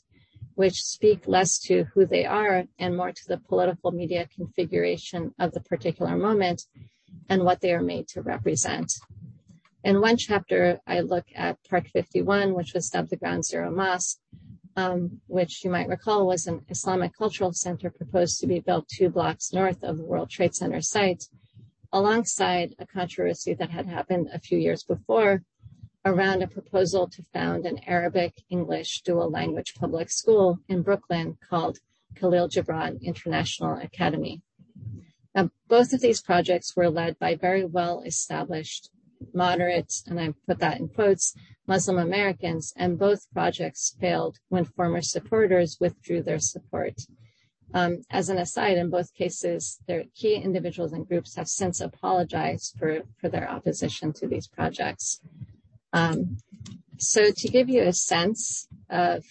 [0.55, 5.51] which speak less to who they are and more to the political media configuration of
[5.53, 6.63] the particular moment
[7.29, 8.93] and what they are made to represent.
[9.83, 14.17] In one chapter, I look at Park 51, which was dubbed the Ground Zero Mosque,
[14.75, 19.09] um, which you might recall was an Islamic cultural center proposed to be built two
[19.09, 21.25] blocks north of the World Trade Center site,
[21.91, 25.43] alongside a controversy that had happened a few years before
[26.05, 31.79] around a proposal to found an Arabic English dual language public school in Brooklyn called
[32.15, 34.41] Khalil Gibran International Academy.
[35.33, 38.89] Now, both of these projects were led by very well established
[39.33, 41.33] moderate, and I put that in quotes,
[41.65, 46.95] Muslim Americans, and both projects failed when former supporters withdrew their support.
[47.73, 52.75] Um, as an aside, in both cases, their key individuals and groups have since apologized
[52.77, 55.21] for, for their opposition to these projects.
[55.93, 56.37] Um,
[56.97, 59.23] so to give you a sense of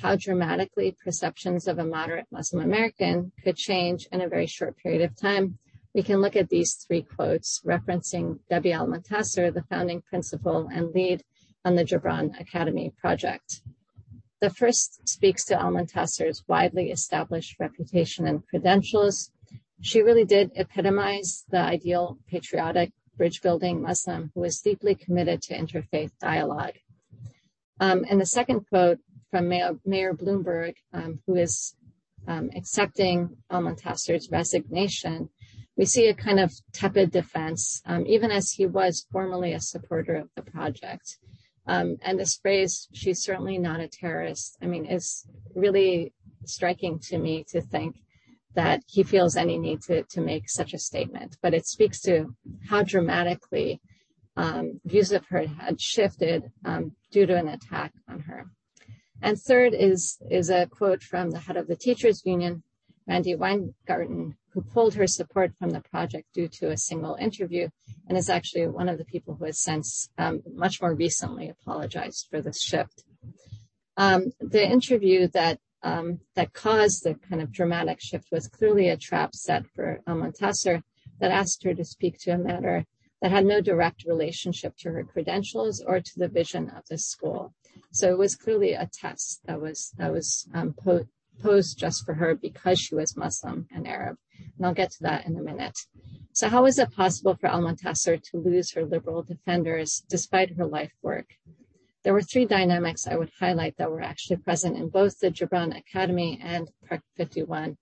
[0.00, 5.02] how dramatically perceptions of a moderate Muslim American could change in a very short period
[5.02, 5.58] of time,
[5.94, 11.22] we can look at these three quotes referencing Debbie Almontaser, the founding principal and lead
[11.64, 13.60] on the Gibran Academy project.
[14.40, 19.30] The first speaks to Almontaser's widely established reputation and credentials.
[19.82, 25.56] She really did epitomize the ideal patriotic bridge building Muslim who is deeply committed to
[25.56, 26.74] interfaith dialogue.
[27.80, 28.98] Um, and the second quote
[29.30, 31.74] from Mayor, Mayor Bloomberg, um, who is
[32.28, 35.30] um, accepting Almontaser's resignation,
[35.76, 40.14] we see a kind of tepid defense, um, even as he was formerly a supporter
[40.16, 41.18] of the project.
[41.66, 46.12] Um, and this phrase, she's certainly not a terrorist, I mean, is really
[46.44, 47.96] striking to me to think
[48.54, 51.36] that he feels any need to, to make such a statement.
[51.42, 52.34] But it speaks to
[52.68, 53.80] how dramatically
[54.36, 58.46] um, views of her had shifted um, due to an attack on her.
[59.20, 62.62] And third is, is a quote from the head of the teachers union,
[63.06, 67.68] Randi Weingarten, who pulled her support from the project due to a single interview
[68.08, 72.26] and is actually one of the people who has since um, much more recently apologized
[72.30, 73.04] for this shift.
[73.96, 78.96] Um, the interview that um, that caused the kind of dramatic shift was clearly a
[78.96, 80.82] trap set for Almontaser
[81.20, 82.86] that asked her to speak to a matter
[83.20, 87.54] that had no direct relationship to her credentials or to the vision of the school.
[87.92, 91.06] So it was clearly a test that was that was um, po-
[91.40, 94.16] posed just for her because she was Muslim and Arab.
[94.56, 95.78] And I'll get to that in a minute.
[96.32, 100.92] So how is it possible for Almontaser to lose her liberal defenders despite her life
[101.02, 101.34] work?
[102.04, 105.76] There were three dynamics I would highlight that were actually present in both the Gibran
[105.76, 107.76] Academy and Park 51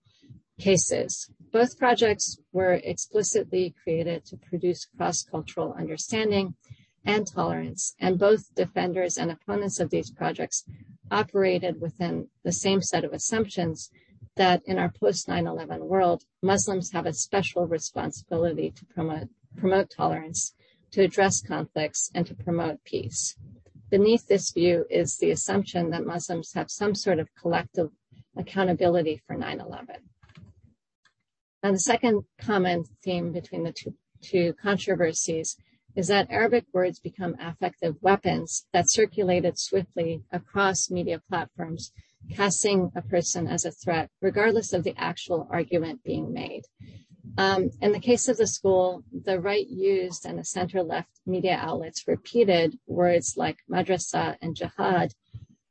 [0.59, 1.31] cases.
[1.53, 6.55] Both projects were explicitly created to produce cross-cultural understanding
[7.03, 10.65] and tolerance, and both defenders and opponents of these projects
[11.11, 13.91] operated within the same set of assumptions
[14.37, 20.55] that in our post 9-11 world, Muslims have a special responsibility to promote, promote tolerance,
[20.91, 23.37] to address conflicts, and to promote peace.
[23.91, 27.91] Beneath this view is the assumption that Muslims have some sort of collective
[28.37, 29.97] accountability for 9-11.
[31.65, 35.57] And the second common theme between the two, two controversies
[35.97, 41.93] is that Arabic words become affective weapons that circulated swiftly across media platforms,
[42.31, 46.63] casting a person as a threat, regardless of the actual argument being made.
[47.39, 51.59] Um, in the case of the school, the right used and the center left media
[51.61, 55.13] outlets repeated words like madrasa and jihad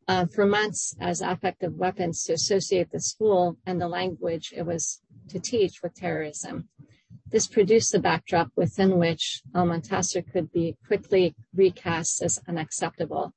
[0.08, 5.02] uh, for months as affective weapons to associate the school and the language it was
[5.28, 6.67] to teach with terrorism.
[7.28, 13.34] This produced the backdrop within which Almontaser could be quickly recast as unacceptable.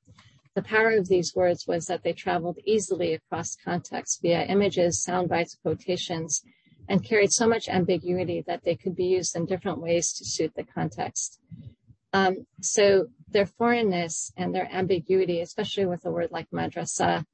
[0.54, 5.28] The power of these words was that they traveled easily across contexts via images, sound
[5.28, 6.42] bites, quotations,
[6.92, 10.52] and carried so much ambiguity that they could be used in different ways to suit
[10.54, 11.40] the context.
[12.12, 17.24] Um, so their foreignness and their ambiguity, especially with a word like madrasa,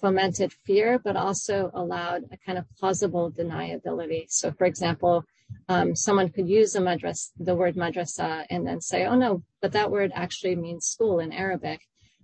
[0.00, 4.24] fomented fear, but also allowed a kind of plausible deniability.
[4.30, 5.24] So, for example,
[5.68, 9.72] um, someone could use the madras, the word madrasa, and then say, "Oh no, but
[9.72, 11.80] that word actually means school in Arabic,"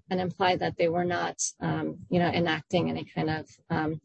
[0.08, 4.00] and imply that they were not, um, you know, enacting any kind of um,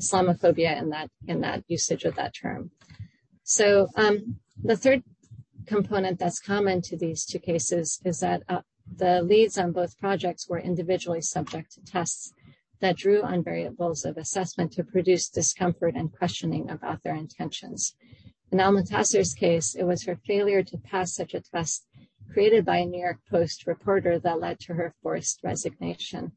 [0.00, 2.70] Islamophobia in that in that usage of that term.
[3.44, 5.02] So um, the third
[5.66, 8.62] component that's common to these two cases is that uh,
[8.96, 12.32] the leads on both projects were individually subject to tests
[12.80, 17.94] that drew on variables of assessment to produce discomfort and questioning about their intentions.
[18.50, 21.86] In Almontaser's case, it was her failure to pass such a test
[22.32, 26.32] created by a New York Post reporter that led to her forced resignation.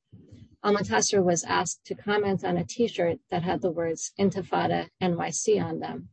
[0.64, 5.80] Almontaser was asked to comment on a T-shirt that had the words Intifada NYC on
[5.80, 6.10] them.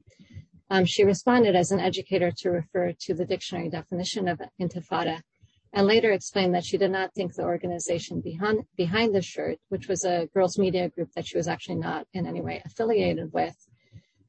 [0.69, 5.21] Um, she responded as an educator to refer to the dictionary definition of Intifada
[5.73, 9.87] and later explained that she did not think the organization behind, behind the shirt, which
[9.87, 13.57] was a girls' media group that she was actually not in any way affiliated with,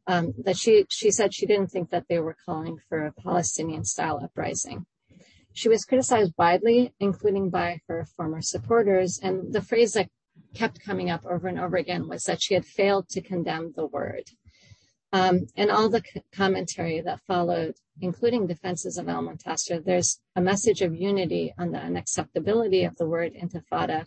[0.06, 3.84] um, that she, she said she didn't think that they were calling for a Palestinian
[3.84, 4.86] style uprising.
[5.54, 10.10] She was criticized widely, including by her former supporters, and the phrase that
[10.54, 13.86] kept coming up over and over again was that she had failed to condemn the
[13.86, 14.24] word.
[15.14, 20.82] Um, and all the c- commentary that followed, including defenses of Almontaser, there's a message
[20.82, 24.06] of unity on the unacceptability of the word intifada,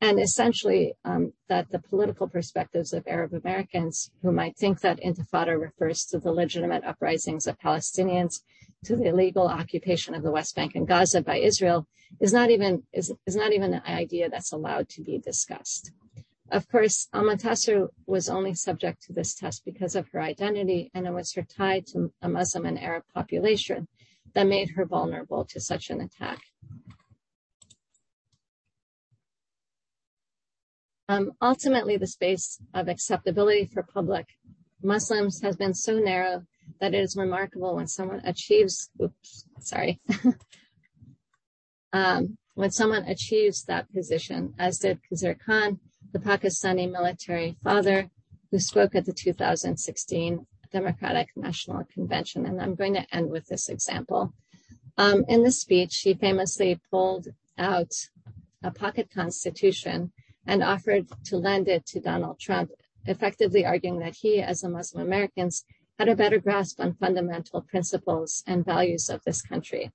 [0.00, 5.60] and essentially um, that the political perspectives of Arab Americans who might think that intifada
[5.60, 8.40] refers to the legitimate uprisings of Palestinians
[8.84, 11.86] to the illegal occupation of the West Bank and Gaza by Israel
[12.20, 15.92] is not even is, is not even an idea that's allowed to be discussed.
[16.50, 21.12] Of course, Almontaser was only subject to this test because of her identity, and it
[21.12, 23.88] was her tie to a Muslim and Arab population
[24.34, 26.40] that made her vulnerable to such an attack.
[31.08, 34.26] Um, ultimately, the space of acceptability for public
[34.82, 36.44] Muslims has been so narrow
[36.80, 40.00] that it is remarkable when someone achieves, oops, sorry,
[41.92, 45.80] um, when someone achieves that position, as did Khizr Khan,
[46.12, 48.10] the Pakistani military father
[48.50, 52.46] who spoke at the 2016 Democratic National Convention.
[52.46, 54.32] And I'm going to end with this example.
[54.96, 57.92] Um, in the speech, he famously pulled out
[58.62, 60.12] a pocket constitution
[60.46, 62.70] and offered to lend it to Donald Trump,
[63.06, 65.64] effectively arguing that he, as a Muslim Americans,
[65.98, 69.92] had a better grasp on fundamental principles and values of this country.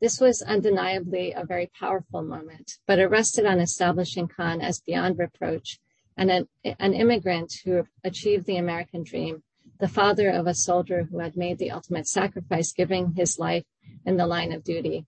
[0.00, 5.18] This was undeniably a very powerful moment, but it rested on establishing Khan as beyond
[5.18, 5.78] reproach
[6.16, 9.44] and an, an immigrant who achieved the American dream,
[9.78, 13.64] the father of a soldier who had made the ultimate sacrifice, giving his life
[14.04, 15.06] in the line of duty.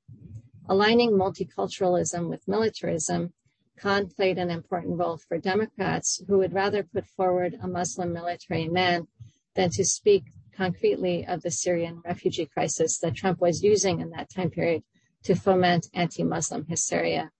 [0.68, 3.32] Aligning multiculturalism with militarism,
[3.76, 8.68] Khan played an important role for Democrats who would rather put forward a Muslim military
[8.68, 9.08] man
[9.54, 10.24] than to speak
[10.56, 14.82] concretely of the Syrian refugee crisis that Trump was using in that time period
[15.24, 17.30] to foment anti-Muslim hysteria.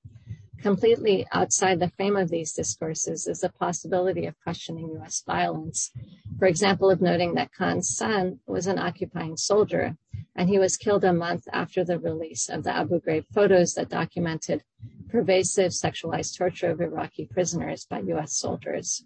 [0.60, 5.22] Completely outside the frame of these discourses is the possibility of questioning U.S.
[5.26, 5.92] violence.
[6.38, 9.98] For example, of noting that Khan's son was an occupying soldier,
[10.34, 13.90] and he was killed a month after the release of the Abu Ghraib photos that
[13.90, 14.64] documented
[15.10, 18.32] pervasive sexualized torture of Iraqi prisoners by U.S.
[18.32, 19.04] soldiers.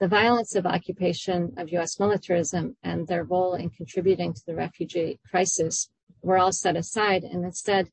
[0.00, 5.20] The violence of occupation of US militarism and their role in contributing to the refugee
[5.30, 5.88] crisis
[6.20, 7.90] were all set aside, and instead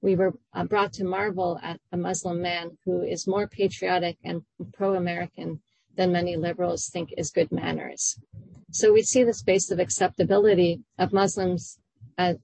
[0.00, 4.42] we were uh, brought to marvel at a Muslim man who is more patriotic and
[4.72, 5.60] pro American
[5.96, 8.18] than many liberals think is good manners.
[8.70, 11.78] So we see the space of acceptability of Muslims
[12.18, 12.34] uh,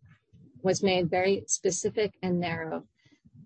[0.62, 2.84] was made very specific and narrow,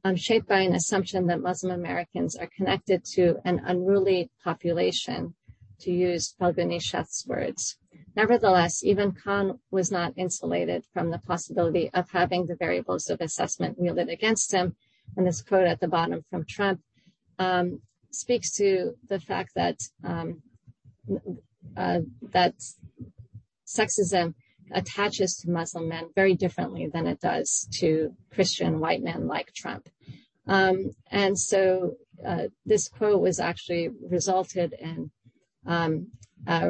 [0.03, 5.35] um, shaped by an assumption that Muslim Americans are connected to an unruly population
[5.83, 7.77] to use Falguni Sheth's words.
[8.15, 13.79] Nevertheless, even Khan was not insulated from the possibility of having the variables of assessment
[13.79, 14.77] wielded against him.
[15.17, 16.81] And this quote at the bottom from Trump
[17.39, 17.81] um,
[18.11, 20.43] speaks to the fact that um,
[21.77, 22.01] uh,
[22.33, 22.55] that
[23.67, 24.35] sexism
[24.71, 29.89] attaches to Muslim men very differently than it does to Christian white men like Trump.
[30.47, 35.11] Um, and so uh, this quote was actually resulted in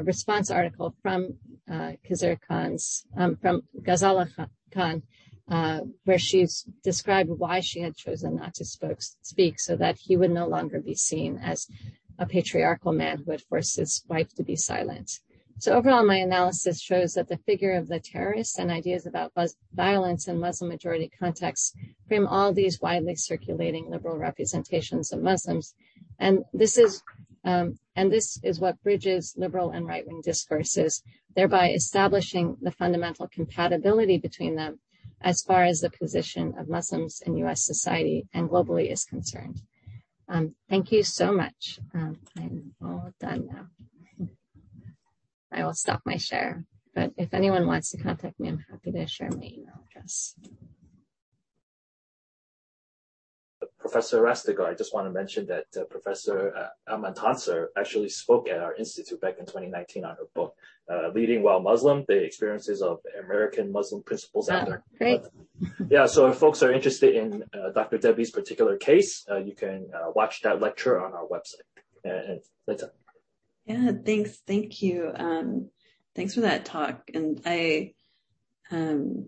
[0.03, 1.34] response article from
[1.70, 4.28] uh, Khizr Khan's, um, from Ghazala
[4.72, 5.03] Khan,
[5.49, 10.30] uh, where she's described why she had chosen not to speak so that he would
[10.30, 11.66] no longer be seen as
[12.18, 15.20] a patriarchal man who had forced his wife to be silent.
[15.59, 19.32] So overall, my analysis shows that the figure of the terrorist and ideas about
[19.74, 21.74] violence in Muslim majority contexts
[22.09, 25.74] frame all these widely circulating liberal representations of Muslims.
[26.18, 27.03] And this is
[27.45, 31.03] um, and this is what bridges liberal and right wing discourses,
[31.34, 34.78] thereby establishing the fundamental compatibility between them
[35.20, 39.61] as far as the position of Muslims in US society and globally is concerned.
[40.28, 41.78] Um, thank you so much.
[41.95, 43.66] Um, I'm all done now.
[45.53, 46.64] I will stop my share,
[46.95, 50.34] but if anyone wants to contact me, I'm happy to share my email address.
[53.83, 58.61] Professor Rastegar, I just want to mention that uh, Professor uh, Almontaser actually spoke at
[58.61, 60.55] our institute back in 2019 on her book,
[60.89, 64.85] uh, Leading While Muslim, The Experiences of American Muslim Principals oh, After.
[64.97, 65.22] Great.
[65.91, 67.99] yeah, so if folks are interested in uh, Dr.
[67.99, 71.66] Debbie's particular case, uh, you can uh, watch that lecture on our website.
[72.05, 72.95] And, that's it.
[73.66, 74.39] Yeah, thanks.
[74.47, 75.11] Thank you.
[75.14, 75.70] Um,
[76.14, 77.11] thanks for that talk.
[77.12, 77.95] And I,
[78.70, 79.26] um,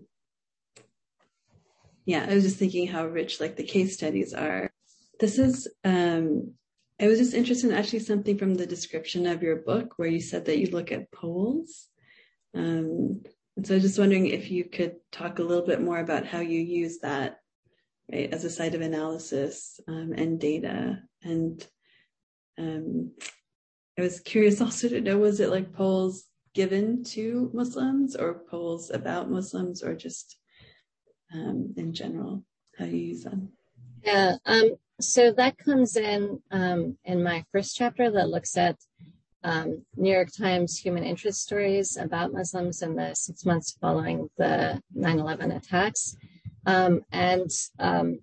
[2.05, 4.71] yeah, I was just thinking how rich like the case studies are.
[5.19, 6.53] This is, um,
[7.01, 10.21] I was just interested in actually something from the description of your book where you
[10.21, 11.87] said that you look at polls.
[12.53, 13.23] Um,
[13.57, 16.25] and so I was just wondering if you could talk a little bit more about
[16.25, 17.39] how you use that
[18.11, 20.99] right, as a site of analysis um, and data.
[21.23, 21.65] And
[22.57, 23.11] um,
[23.97, 28.91] I was curious also to know, was it like polls given to Muslims or polls
[28.91, 30.37] about Muslims or just
[31.35, 32.43] um, in general,
[32.77, 33.49] how you use them?
[34.03, 38.77] Yeah, um, so that comes in um, in my first chapter that looks at
[39.43, 44.81] um, New York Times human interest stories about Muslims in the six months following the
[44.97, 46.15] 9/11 attacks,
[46.65, 48.19] um, and um,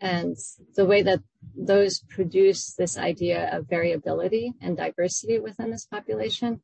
[0.00, 0.36] and
[0.74, 1.20] the way that
[1.56, 6.60] those produce this idea of variability and diversity within this population.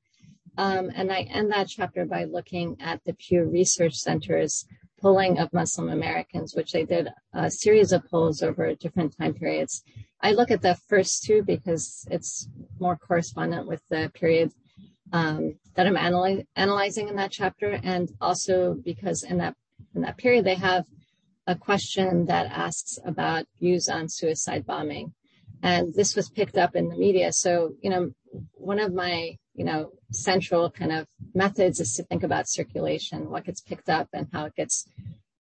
[0.59, 4.67] Um, and I end that chapter by looking at the Pew Research Center's
[5.03, 9.83] polling of Muslim Americans, which they did a series of polls over different time periods.
[10.21, 12.49] I look at the first two because it's
[12.79, 14.53] more correspondent with the period
[15.13, 19.55] um, that I'm analy- analyzing in that chapter, and also because in that
[19.95, 20.85] in that period they have
[21.47, 25.13] a question that asks about views on suicide bombing.
[25.63, 27.33] And this was picked up in the media.
[27.33, 28.11] So, you know,
[28.55, 33.45] one of my, you know, central kind of methods is to think about circulation, what
[33.45, 34.87] gets picked up and how it gets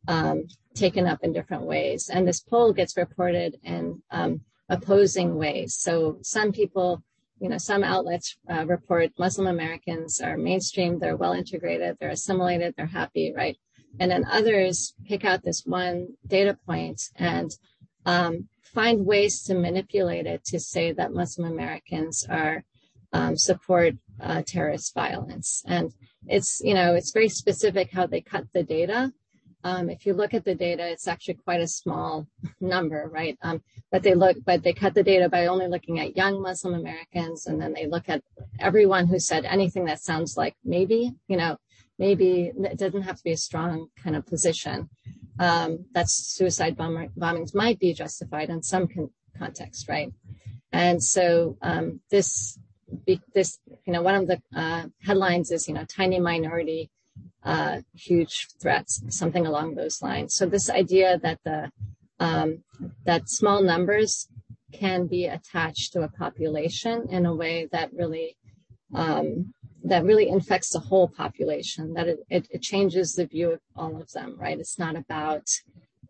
[0.08, 2.10] um, taken up in different ways.
[2.12, 5.74] And this poll gets reported in um, opposing ways.
[5.74, 7.02] So some people,
[7.38, 12.74] you know, some outlets uh, report Muslim Americans are mainstream, they're well integrated, they're assimilated,
[12.76, 13.56] they're happy, right?
[14.00, 17.50] And then others pick out this one data point and
[18.06, 22.64] um, find ways to manipulate it to say that Muslim Americans are
[23.12, 25.62] um, support uh, terrorist violence.
[25.66, 25.92] And
[26.26, 29.12] it's, you know, it's very specific how they cut the data.
[29.64, 32.26] Um, if you look at the data, it's actually quite a small
[32.60, 33.38] number, right?
[33.42, 36.74] Um, but they look, but they cut the data by only looking at young Muslim
[36.74, 38.22] Americans, and then they look at
[38.58, 41.58] everyone who said anything that sounds like maybe, you know,
[41.96, 44.88] maybe it doesn't have to be a strong kind of position.
[45.38, 50.12] Um, that suicide bomber, bombings might be justified in some con- context, right?
[50.72, 52.58] And so um, this,
[53.34, 56.90] this, you know, one of the uh, headlines is, you know, tiny minority,
[57.44, 60.34] uh, huge threats, something along those lines.
[60.34, 61.70] So this idea that the
[62.20, 62.62] um,
[63.04, 64.28] that small numbers
[64.72, 68.36] can be attached to a population in a way that really
[68.94, 69.52] um,
[69.84, 74.00] that really infects the whole population, that it, it, it, changes the view of all
[74.00, 74.60] of them, right?
[74.60, 75.48] It's not about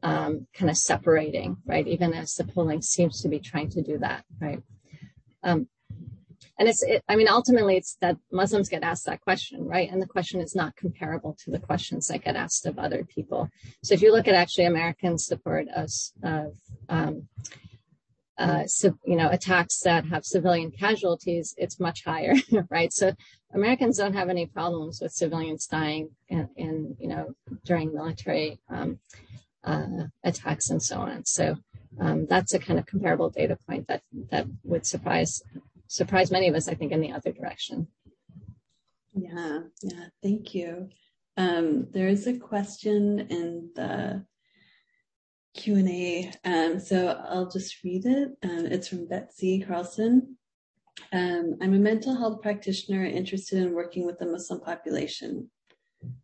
[0.02, 1.86] um, kind of separating, right?
[1.86, 4.62] Even as the polling seems to be trying to do that, right?
[5.42, 5.68] Um,
[6.62, 9.90] and it's, it, I mean, ultimately, it's that Muslims get asked that question, right?
[9.90, 13.48] And the question is not comparable to the questions that get asked of other people.
[13.82, 15.90] So if you look at actually American support of,
[16.22, 16.54] of
[16.88, 17.26] um,
[18.38, 18.62] uh,
[19.04, 22.34] you know, attacks that have civilian casualties, it's much higher,
[22.70, 22.92] right?
[22.92, 23.12] So
[23.52, 27.34] Americans don't have any problems with civilians dying in, in you know,
[27.64, 29.00] during military um,
[29.64, 31.24] uh, attacks and so on.
[31.24, 31.56] So
[32.00, 35.42] um, that's a kind of comparable data point that that would surprise
[35.92, 37.86] surprise many of us, I think, in the other direction.
[39.14, 40.88] Yeah, yeah, thank you.
[41.36, 44.24] Um, there is a question in the
[45.54, 46.32] Q&A.
[46.44, 48.30] Um, so I'll just read it.
[48.42, 50.38] Um, it's from Betsy Carlson.
[51.12, 55.50] Um, I'm a mental health practitioner interested in working with the Muslim population.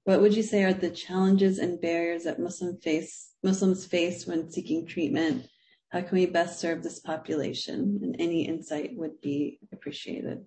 [0.05, 4.51] What would you say are the challenges and barriers that Muslim face, Muslims face when
[4.51, 5.47] seeking treatment?
[5.91, 8.01] How can we best serve this population?
[8.03, 10.45] And any insight would be appreciated.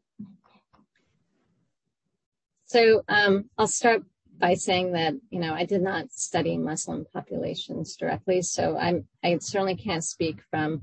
[2.65, 4.03] So um, I'll start
[4.37, 9.37] by saying that you know I did not study Muslim populations directly, so I'm I
[9.39, 10.81] certainly can't speak from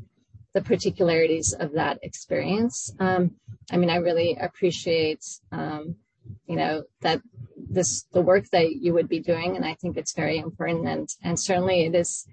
[0.55, 2.93] the particularities of that experience.
[2.99, 3.37] Um,
[3.71, 5.97] I mean, I really appreciate um,
[6.47, 7.21] you know that
[7.57, 11.09] this the work that you would be doing, and I think it's very important, and
[11.23, 12.27] and certainly it is.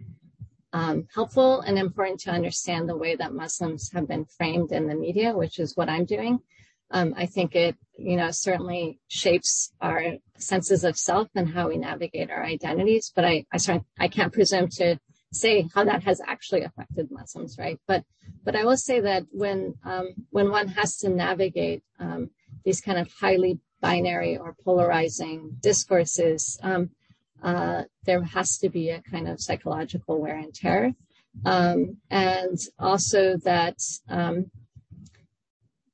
[0.76, 4.96] Um, helpful and important to understand the way that Muslims have been framed in the
[4.96, 6.40] media, which is what I'm doing.
[6.92, 11.78] Um, I think it, you know, certainly shapes our senses of self and how we
[11.78, 13.10] navigate our identities.
[13.16, 15.00] But I, I certainly, I can't presume to
[15.32, 17.80] say how that has actually affected Muslims, right?
[17.88, 18.04] But,
[18.44, 22.32] but I will say that when, um, when one has to navigate um,
[22.66, 26.90] these kind of highly binary or polarizing discourses, um,
[27.44, 30.94] uh, there has to be a kind of psychological wear and tear.
[31.46, 33.78] Um, and also that,
[34.10, 34.52] um,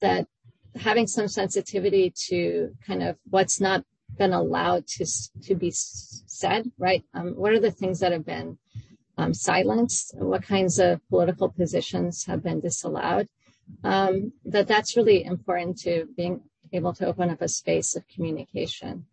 [0.01, 0.27] that
[0.75, 3.83] having some sensitivity to kind of what's not
[4.17, 5.05] been allowed to
[5.43, 7.03] to be said, right?
[7.13, 8.57] Um, what are the things that have been
[9.17, 10.13] um, silenced?
[10.17, 13.27] What kinds of political positions have been disallowed?
[13.83, 16.41] Um, that that's really important to being
[16.73, 19.05] able to open up a space of communication,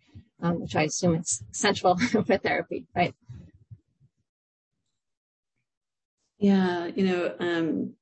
[0.43, 3.15] um, which I assume is central for therapy, right?
[6.39, 7.95] Yeah, you know, um,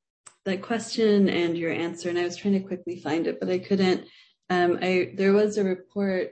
[0.45, 3.59] that question and your answer, and I was trying to quickly find it, but I
[3.59, 4.07] couldn't.
[4.51, 6.31] Um, I there was a report,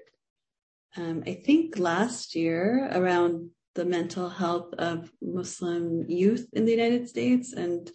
[0.97, 7.09] um, I think last year around the mental health of Muslim youth in the United
[7.09, 7.91] States, and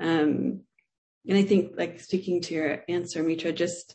[0.00, 0.62] um,
[1.28, 3.94] and I think like speaking to your answer, Mitra, just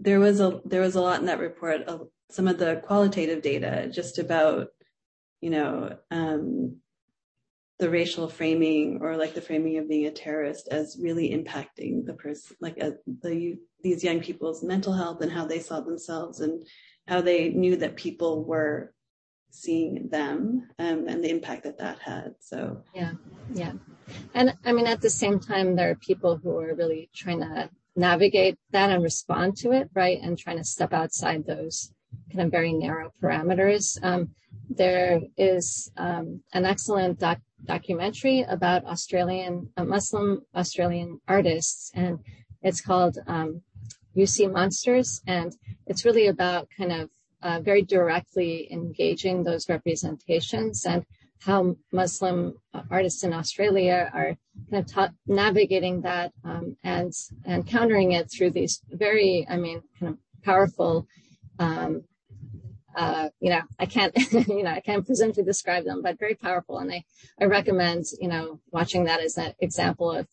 [0.00, 1.82] there was a there was a lot in that report.
[1.86, 1.98] Uh,
[2.30, 4.68] some of the qualitative data just about,
[5.40, 6.76] you know, um,
[7.78, 12.14] the racial framing or like the framing of being a terrorist as really impacting the
[12.14, 12.90] person, like uh,
[13.22, 16.66] the these young people's mental health and how they saw themselves and
[17.06, 18.92] how they knew that people were
[19.50, 22.34] seeing them um, and the impact that that had.
[22.40, 23.12] So yeah,
[23.54, 23.72] yeah,
[24.34, 27.70] and I mean at the same time there are people who are really trying to
[27.98, 31.92] navigate that and respond to it, right, and trying to step outside those
[32.32, 33.98] kind of very narrow parameters.
[34.02, 34.30] Um,
[34.70, 42.20] there is um, an excellent doc- documentary about Australian uh, Muslim Australian artists, and
[42.62, 43.62] it's called um,
[44.14, 45.52] "You See Monsters," and
[45.86, 47.10] it's really about kind of
[47.42, 51.04] uh, very directly engaging those representations and
[51.40, 52.54] how Muslim
[52.90, 54.36] artists in Australia are
[54.70, 57.12] kind of ta- navigating that um, and
[57.44, 61.06] and countering it through these very, I mean, kind of powerful.
[61.58, 62.04] Um,
[62.96, 66.34] uh, you know, I can't, you know, I can't presume to describe them, but very
[66.34, 66.78] powerful.
[66.78, 67.04] And I,
[67.40, 70.26] I recommend, you know, watching that as an example of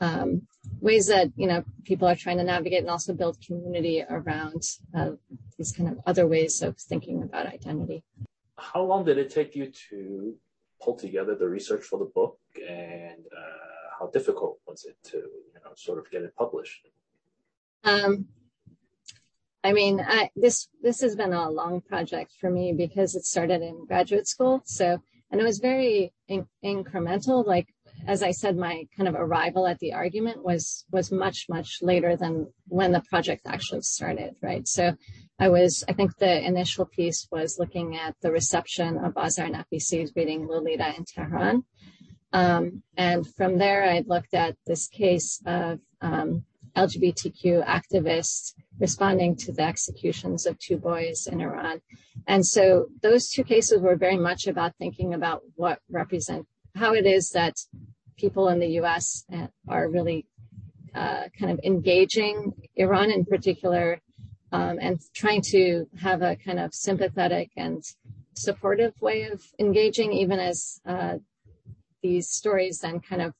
[0.00, 0.46] um,
[0.80, 4.62] ways that you know people are trying to navigate and also build community around
[4.96, 5.10] uh,
[5.56, 8.04] these kind of other ways of thinking about identity.
[8.58, 10.34] How long did it take you to
[10.80, 15.60] pull together the research for the book, and uh, how difficult was it to you
[15.64, 16.88] know sort of get it published?
[17.84, 18.26] Um,
[19.64, 23.62] I mean, I, this this has been a long project for me because it started
[23.62, 24.62] in graduate school.
[24.64, 24.98] So,
[25.30, 27.46] and it was very in, incremental.
[27.46, 27.68] Like
[28.06, 32.16] as I said, my kind of arrival at the argument was was much much later
[32.16, 34.66] than when the project actually started, right?
[34.66, 34.94] So,
[35.38, 40.12] I was I think the initial piece was looking at the reception of Azar Nafisi's
[40.16, 41.64] reading Lolita in Tehran,
[42.32, 46.44] um, and from there I looked at this case of um,
[46.76, 51.80] LGBTQ activists responding to the executions of two boys in Iran.
[52.26, 57.06] And so those two cases were very much about thinking about what represent how it
[57.06, 57.56] is that
[58.16, 60.26] people in the US uh, are really
[60.94, 64.00] uh, kind of engaging Iran in particular
[64.52, 67.82] um, and trying to have a kind of sympathetic and
[68.34, 71.18] supportive way of engaging, even as uh,
[72.02, 73.34] these stories then kind of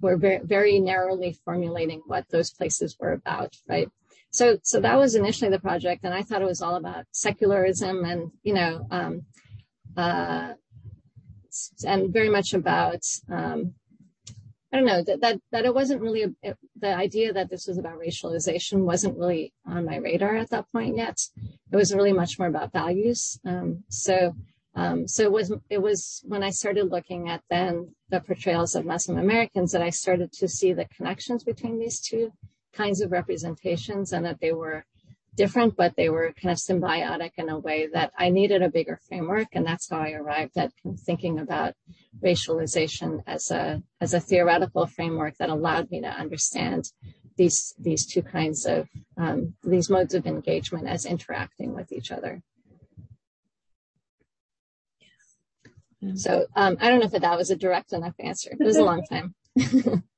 [0.00, 3.88] were very, very narrowly formulating what those places were about, right?
[4.30, 8.04] So, so that was initially the project, and I thought it was all about secularism
[8.04, 9.22] and you know, um,
[9.96, 10.52] uh,
[11.86, 13.74] and very much about um,
[14.72, 17.66] I don't know that that that it wasn't really a, it, the idea that this
[17.66, 21.18] was about racialization wasn't really on my radar at that point yet.
[21.72, 23.40] It was really much more about values.
[23.46, 24.34] Um, so
[24.74, 28.84] um, so it was it was when I started looking at then the portrayals of
[28.84, 32.32] Muslim Americans that I started to see the connections between these two
[32.72, 34.84] kinds of representations and that they were
[35.38, 38.98] different, but they were kind of symbiotic in a way that I needed a bigger
[39.08, 40.72] framework, and that's how I arrived at
[41.06, 41.74] thinking about
[42.22, 46.90] racialization as a as a theoretical framework that allowed me to understand
[47.36, 52.42] these these two kinds of um, these modes of engagement as interacting with each other.
[56.14, 58.50] So um, I don't know if that was a direct enough answer.
[58.58, 59.34] It was a long time.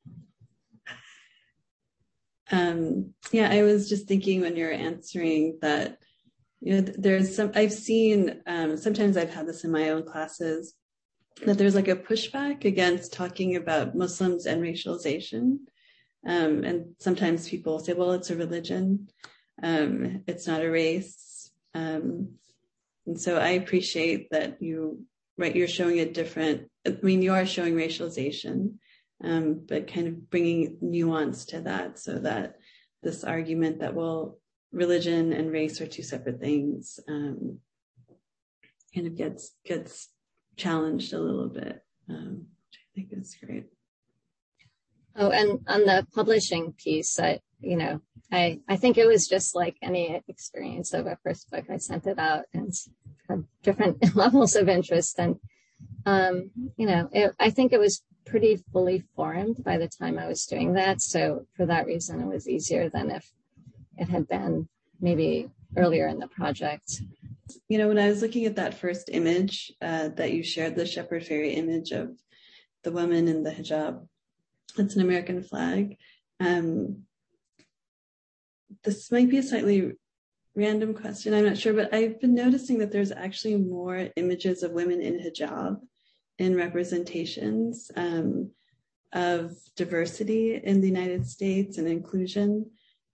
[2.50, 5.98] um, yeah, I was just thinking when you're answering that,
[6.60, 10.74] you know, there's some, I've seen, um, sometimes I've had this in my own classes,
[11.46, 15.58] that there's like a pushback against talking about Muslims and racialization.
[16.26, 19.08] Um, and sometimes people say, well, it's a religion.
[19.62, 21.50] Um, it's not a race.
[21.74, 22.32] Um,
[23.06, 25.06] and so I appreciate that you
[25.40, 28.74] right, you're showing a different, I mean, you are showing racialization,
[29.22, 32.56] um, but kind of bringing nuance to that so that
[33.02, 34.38] this argument that, well,
[34.72, 37.58] religion and race are two separate things, um,
[38.94, 40.08] kind of gets, gets
[40.56, 43.66] challenged a little bit, um, which I think is great.
[45.16, 48.00] Oh, and on the publishing piece, I, you know,
[48.32, 51.64] I, I think it was just like any experience of a first book.
[51.70, 52.72] I sent it out and
[53.28, 55.18] had different levels of interest.
[55.18, 55.36] And,
[56.06, 60.26] um, you know, it, I think it was pretty fully formed by the time I
[60.26, 61.00] was doing that.
[61.00, 63.30] So for that reason, it was easier than if
[63.96, 64.68] it had been
[65.00, 67.02] maybe earlier in the project.
[67.68, 70.86] You know, when I was looking at that first image uh, that you shared, the
[70.86, 72.10] Shepard Fairey image of
[72.84, 74.06] the woman in the hijab,
[74.78, 75.96] it's an American flag.
[76.38, 77.02] Um,
[78.84, 79.92] this might be a slightly
[80.54, 81.34] random question.
[81.34, 85.18] I'm not sure, but I've been noticing that there's actually more images of women in
[85.18, 85.80] hijab
[86.40, 88.50] in representations um,
[89.12, 92.70] of diversity in the United States and inclusion.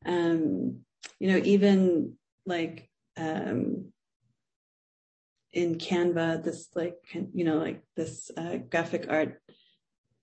[0.06, 0.82] Um,
[1.18, 2.14] you know, even
[2.46, 3.92] like um,
[5.52, 9.42] in Canva, this like you know like this uh, graphic art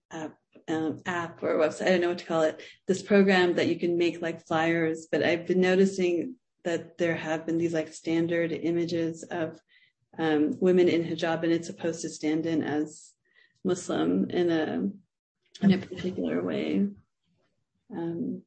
[0.09, 0.35] app
[0.69, 3.77] um, app or website, I don't know what to call it, this program that you
[3.77, 5.07] can make like flyers.
[5.11, 9.59] But I've been noticing that there have been these like standard images of
[10.17, 13.13] um, women in hijab, and it's supposed to stand in as
[13.63, 14.89] Muslim in a
[15.63, 16.87] in a particular way.
[17.91, 18.41] Um,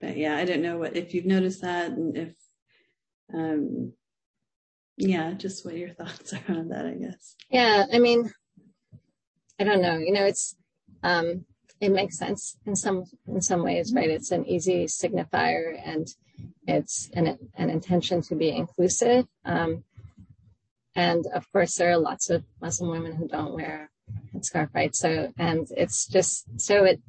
[0.00, 2.34] but yeah, I don't know what if you've noticed that and if
[3.32, 3.92] um,
[4.96, 7.36] yeah, just what your thoughts are on that, I guess.
[7.50, 8.32] Yeah, I mean,
[9.58, 9.96] I don't know.
[9.98, 10.56] You know, it's
[11.02, 11.44] um,
[11.80, 14.10] it makes sense in some in some ways, right?
[14.10, 16.08] It's an easy signifier, and
[16.66, 19.26] it's an an intention to be inclusive.
[19.44, 19.84] Um,
[20.94, 23.90] and of course, there are lots of Muslim women who don't wear
[24.38, 24.94] a scarf, right?
[24.94, 27.00] So, and it's just so it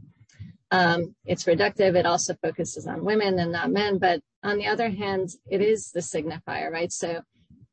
[0.72, 1.96] um, it's reductive.
[1.96, 3.98] It also focuses on women and not men.
[3.98, 6.92] But on the other hand, it is the signifier, right?
[6.92, 7.22] So,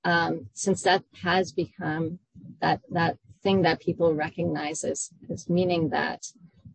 [0.05, 2.19] um, since that has become
[2.61, 6.23] that that thing that people recognize as, as meaning that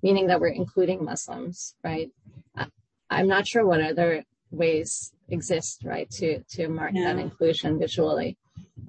[0.04, 2.10] meaning that we're including Muslims, right?
[2.56, 2.68] I,
[3.10, 7.14] I'm not sure what other ways exist, right, to to mark yeah.
[7.14, 8.38] that inclusion visually.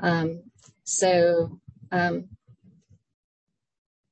[0.01, 0.43] Um,
[0.85, 1.61] so
[1.93, 2.29] um,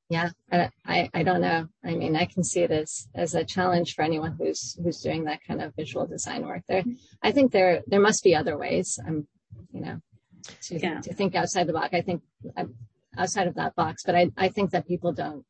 [0.09, 1.67] yeah, I, I, I don't know.
[1.85, 5.25] I mean, I can see it as as a challenge for anyone who's who's doing
[5.25, 6.63] that kind of visual design work.
[6.69, 6.85] There,
[7.23, 9.01] I think there there must be other ways.
[9.05, 9.27] I'm,
[9.73, 10.01] you know,
[10.63, 11.01] to yeah.
[11.01, 11.89] to think outside the box.
[11.93, 12.23] I think
[12.57, 12.75] I'm,
[13.19, 14.05] outside of that box.
[14.05, 15.45] But I, I think that people don't.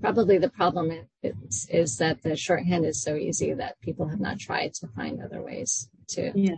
[0.00, 0.90] Probably the problem
[1.22, 5.22] is, is that the shorthand is so easy that people have not tried to find
[5.22, 6.32] other ways to.
[6.34, 6.54] Yeah.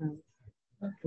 [0.00, 0.18] Um,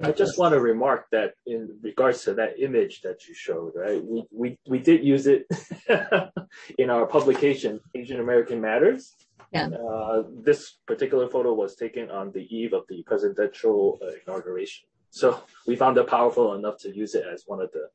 [0.02, 4.04] I just want to remark that in regards to that image that you showed, right?
[4.04, 5.48] We we, we did use it
[6.78, 9.16] in our publication, Asian American Matters.
[9.52, 9.68] Yeah.
[9.68, 14.88] Uh, this particular photo was taken on the eve of the presidential uh, inauguration.
[15.10, 17.90] So we found it powerful enough to use it as one of the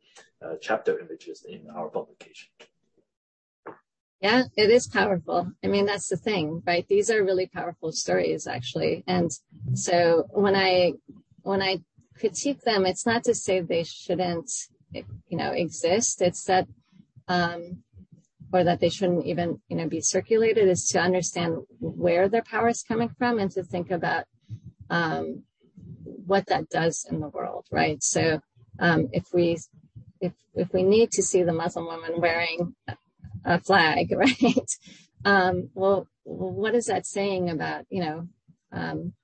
[0.45, 2.49] uh, chapter images in our publication.
[4.23, 5.51] Yeah, it is powerful.
[5.65, 6.87] I mean, that's the thing, right?
[6.89, 9.03] These are really powerful stories, actually.
[9.09, 9.33] And
[9.75, 10.93] so when I
[11.43, 11.81] when I
[12.19, 14.51] critique them, it's not to say they shouldn't,
[14.93, 16.23] you know, exist.
[16.23, 16.67] It's that,
[17.29, 17.83] um,
[18.53, 20.69] or that they shouldn't even, you know, be circulated.
[20.69, 24.25] Is to understand where their power is coming from and to think about
[24.91, 25.45] um,
[26.05, 28.03] what that does in the world, right?
[28.03, 28.41] So
[28.79, 29.59] um, if we
[30.21, 32.75] if if we need to see the Muslim woman wearing
[33.45, 34.71] a flag, right?
[35.25, 38.29] Um, well, what is that saying about you know
[38.71, 39.15] um,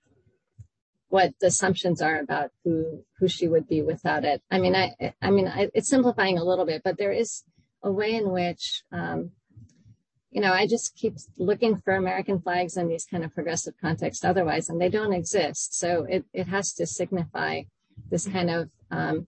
[1.09, 4.43] what the assumptions are about who who she would be without it?
[4.51, 7.45] I mean, I I mean, I, it's simplifying a little bit, but there is
[7.83, 9.33] a way in which um,
[10.31, 14.25] you know, I just keep looking for American flags in these kind of progressive contexts
[14.25, 15.79] otherwise, and they don't exist.
[15.79, 17.63] So it, it has to signify
[18.11, 19.27] this kind of um,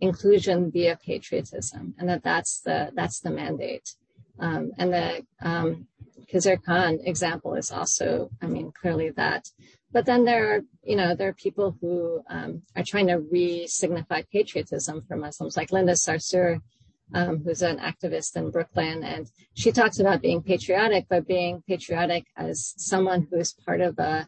[0.00, 3.94] inclusion via patriotism, and that that's the that's the mandate.
[4.40, 5.86] Um, and the um,
[6.32, 9.48] Khizr Khan example is also, I mean, clearly that.
[9.90, 14.22] But then there are, you know, there are people who um, are trying to re-signify
[14.32, 16.60] patriotism for Muslims, like Linda Sarsour
[17.14, 19.04] um, who's an activist in Brooklyn.
[19.04, 23.98] And she talks about being patriotic, but being patriotic as someone who is part of
[23.98, 24.26] a,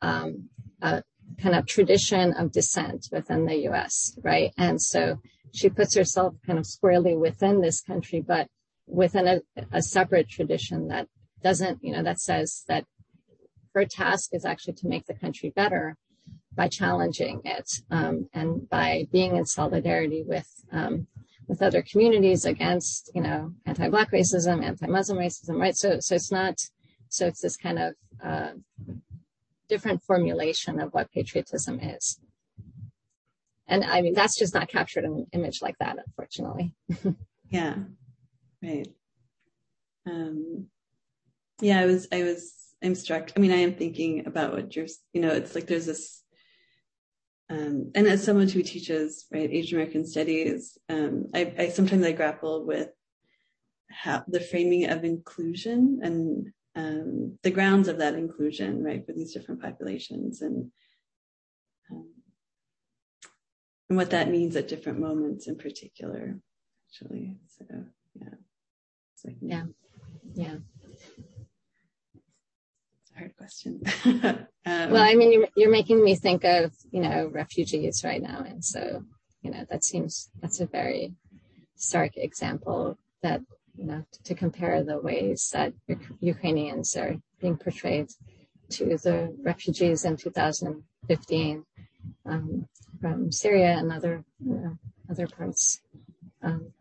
[0.00, 0.48] um,
[0.80, 1.02] a
[1.40, 4.52] kind of tradition of dissent within the US, right?
[4.56, 5.20] And so
[5.52, 8.48] she puts herself kind of squarely within this country, but
[8.86, 9.40] within a,
[9.72, 11.08] a separate tradition that
[11.42, 12.84] doesn't, you know, that says that
[13.74, 15.96] her task is actually to make the country better
[16.54, 21.06] by challenging it um, and by being in solidarity with um,
[21.50, 25.76] with other communities against, you know, anti-black racism, anti-Muslim racism, right?
[25.76, 26.60] So, so it's not,
[27.08, 28.50] so it's this kind of uh,
[29.68, 32.20] different formulation of what patriotism is.
[33.66, 36.72] And I mean, that's just not captured in an image like that, unfortunately.
[37.50, 37.74] yeah,
[38.62, 38.88] right.
[40.06, 40.68] Um,
[41.60, 43.32] yeah, I was, I was, I'm struck.
[43.36, 46.20] I mean, I am thinking about what you're, you know, it's like there's this
[47.50, 52.12] um, and as someone who teaches right Asian American studies, um, I, I, sometimes I
[52.12, 52.90] grapple with
[53.90, 59.34] how the framing of inclusion and um, the grounds of that inclusion, right, for these
[59.34, 60.70] different populations, and
[61.90, 62.08] um,
[63.88, 66.38] and what that means at different moments in particular.
[66.88, 67.64] Actually, so
[68.14, 68.28] yeah,
[69.24, 69.64] like, yeah,
[70.34, 70.56] yeah
[73.20, 73.80] hard question.
[74.04, 78.42] um, well, I mean, you're, you're making me think of, you know, refugees right now.
[78.46, 79.04] And so,
[79.42, 81.12] you know, that seems, that's a very
[81.76, 83.42] stark example that,
[83.76, 85.72] you know, to, compare the ways that
[86.20, 88.08] Ukrainians are being portrayed
[88.70, 91.64] to the refugees in 2015
[92.26, 92.66] um,
[93.00, 94.78] from Syria and other you know,
[95.10, 95.80] other parts.
[96.42, 96.72] Um,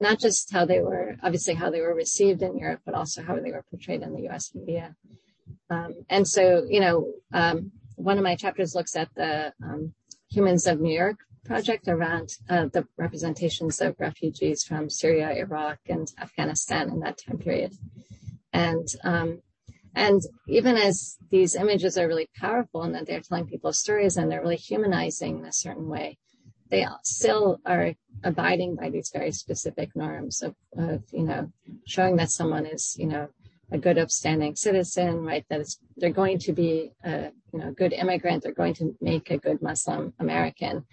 [0.00, 3.36] not just how they were, obviously how they were received in Europe, but also how
[3.36, 4.54] they were portrayed in the U.S.
[4.54, 4.94] media.
[5.70, 9.92] Um, and so, you know, um, one of my chapters looks at the um,
[10.30, 16.12] Humans of New York project around uh, the representations of refugees from Syria, Iraq, and
[16.20, 17.72] Afghanistan in that time period.
[18.52, 19.42] And um,
[19.94, 24.30] and even as these images are really powerful and that they're telling people stories and
[24.30, 26.18] they're really humanizing in a certain way,
[26.70, 27.94] they still are
[28.24, 31.50] abiding by these very specific norms of, of you know,
[31.86, 33.28] showing that someone is, you know,
[33.70, 35.44] a good upstanding citizen, right?
[35.50, 39.30] That it's, they're going to be a you know good immigrant, they're going to make
[39.30, 40.84] a good Muslim American,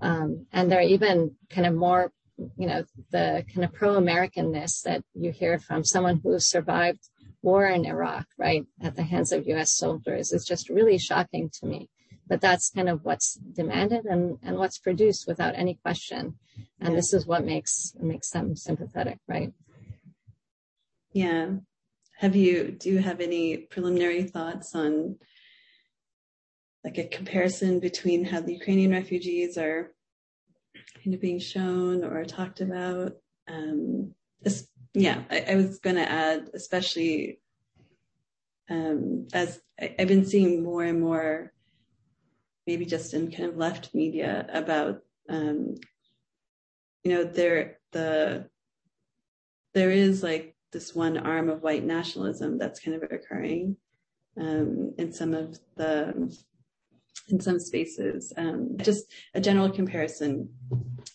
[0.00, 2.12] um, and they're even kind of more,
[2.56, 7.08] you know, the kind of pro-Americanness that you hear from someone who survived
[7.42, 9.72] war in Iraq, right, at the hands of U.S.
[9.72, 11.90] soldiers is just really shocking to me.
[12.32, 16.36] But that's kind of what's demanded and, and what's produced without any question.
[16.80, 19.52] And this is what makes makes them sympathetic, right?
[21.12, 21.56] Yeah.
[22.20, 25.16] Have you do you have any preliminary thoughts on
[26.82, 29.92] like a comparison between how the Ukrainian refugees are
[31.04, 33.12] kind of being shown or talked about?
[33.46, 37.40] Um, this, yeah, I, I was going to add, especially
[38.70, 41.52] um, as I, I've been seeing more and more,
[42.66, 45.74] maybe just in kind of left media about, um,
[47.04, 48.48] you know, there the
[49.74, 53.76] there is like this one arm of white nationalism that's kind of occurring
[54.40, 56.36] um, in some of the
[57.28, 58.32] in some spaces.
[58.36, 60.50] Um, just a general comparison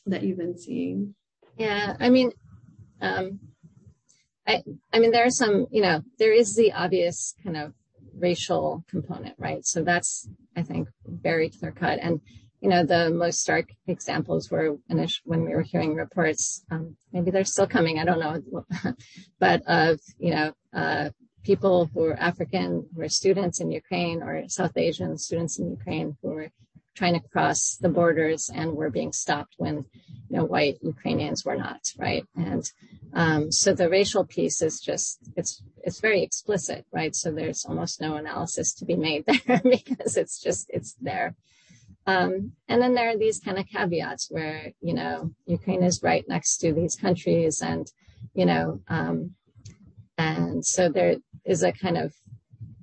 [0.06, 1.16] that you've been seeing.
[1.58, 2.32] Yeah, I mean,
[3.02, 3.40] um,
[4.48, 7.74] I, I mean, there are some, you know, there is the obvious kind of
[8.18, 9.66] racial component, right?
[9.66, 12.00] So that's, I think, very clear cut.
[12.02, 12.20] And,
[12.60, 14.78] you know, the most stark examples were
[15.24, 18.66] when we were hearing reports, um, maybe they're still coming, I don't know,
[19.40, 21.10] but of, you know, uh,
[21.44, 26.18] people who are African, who are students in Ukraine or South Asian students in Ukraine
[26.22, 26.50] who were
[26.98, 29.86] trying to cross the borders and were being stopped when,
[30.30, 32.26] you know, white Ukrainians were not, right?
[32.36, 32.70] And
[33.14, 37.16] um, so the racial piece is just it's it's very explicit, right?
[37.16, 41.36] So there's almost no analysis to be made there because it's just it's there.
[42.08, 46.26] Um, and then there are these kind of caveats where you know Ukraine is right
[46.28, 47.86] next to these countries, and
[48.34, 49.36] you know, um,
[50.18, 52.14] and so there is a kind of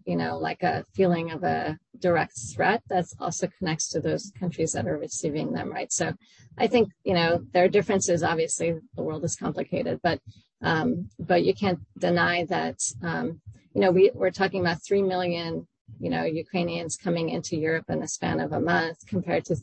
[0.04, 4.72] you know like a feeling of a direct threat that also connects to those countries
[4.72, 5.90] that are receiving them, right?
[5.90, 6.12] So
[6.58, 8.22] I think, you know, there are differences.
[8.22, 10.20] Obviously, the world is complicated, but
[10.62, 13.40] um, but you can't deny that, um,
[13.74, 15.66] you know, we, we're talking about 3 million,
[15.98, 19.56] you know, Ukrainians coming into Europe in the span of a month compared to,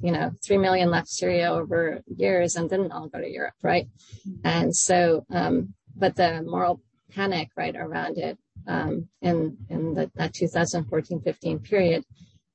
[0.00, 3.88] you know, 3 million left Syria over years and didn't all go to Europe, right?
[4.44, 6.80] And so, um, but the moral
[7.10, 12.04] panic, right, around it in in that 2014-15 period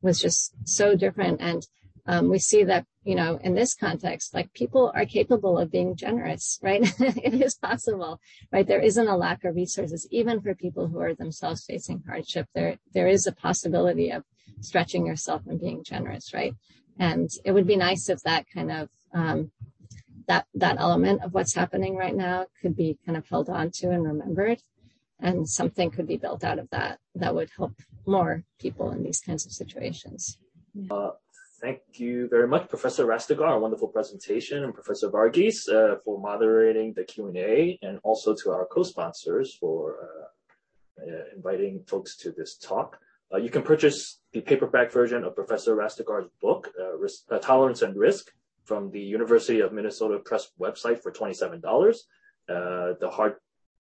[0.01, 1.41] was just so different.
[1.41, 1.65] And
[2.05, 5.95] um, we see that you know in this context, like people are capable of being
[5.95, 6.81] generous, right?
[6.99, 8.19] it is possible,
[8.51, 8.67] right?
[8.67, 12.47] There isn't a lack of resources, even for people who are themselves facing hardship.
[12.53, 14.23] There there is a possibility of
[14.59, 16.53] stretching yourself and being generous, right?
[16.99, 19.51] And it would be nice if that kind of um,
[20.27, 23.89] that that element of what's happening right now could be kind of held on to
[23.89, 24.61] and remembered
[25.19, 27.73] and something could be built out of that that would help
[28.05, 30.37] more people in these kinds of situations.
[30.89, 31.11] Uh,
[31.61, 36.93] thank you very much, Professor Rastegar, a wonderful presentation, and Professor Varghese uh, for moderating
[36.93, 40.25] the Q&A, and also to our co-sponsors for uh,
[41.01, 42.99] uh inviting folks to this talk.
[43.33, 47.95] Uh, you can purchase the paperback version of Professor Rastegar's book, uh, Risk, Tolerance and
[47.95, 48.31] Risk,
[48.65, 51.61] from the University of Minnesota Press website for $27.
[52.47, 53.35] the hard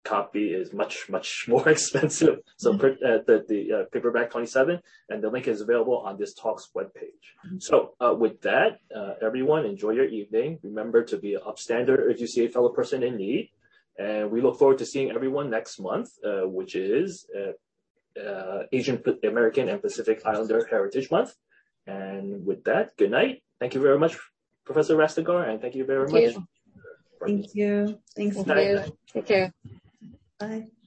[0.05, 2.41] copy is much much more expensive.
[2.57, 3.05] So mm-hmm.
[3.05, 7.25] uh, the the uh, paperback 27, and the link is available on this talk's webpage.
[7.47, 7.59] Mm-hmm.
[7.59, 10.59] So uh, with that, uh, everyone enjoy your evening.
[10.63, 13.51] Remember to be an upstander if you see a fellow person in need,
[13.99, 19.69] and we look forward to seeing everyone next month, uh, which is uh, Asian American
[19.69, 21.35] and Pacific Islander Heritage Month.
[21.87, 23.43] And with that, good night.
[23.59, 24.17] Thank you very much,
[24.65, 26.35] Professor Rastegar, and thank you very thank much.
[26.35, 26.47] You.
[27.27, 27.99] Thank you.
[28.17, 28.37] Thanks.
[28.37, 28.97] Thank you.
[29.13, 29.53] Take care.
[30.41, 30.80] Bye.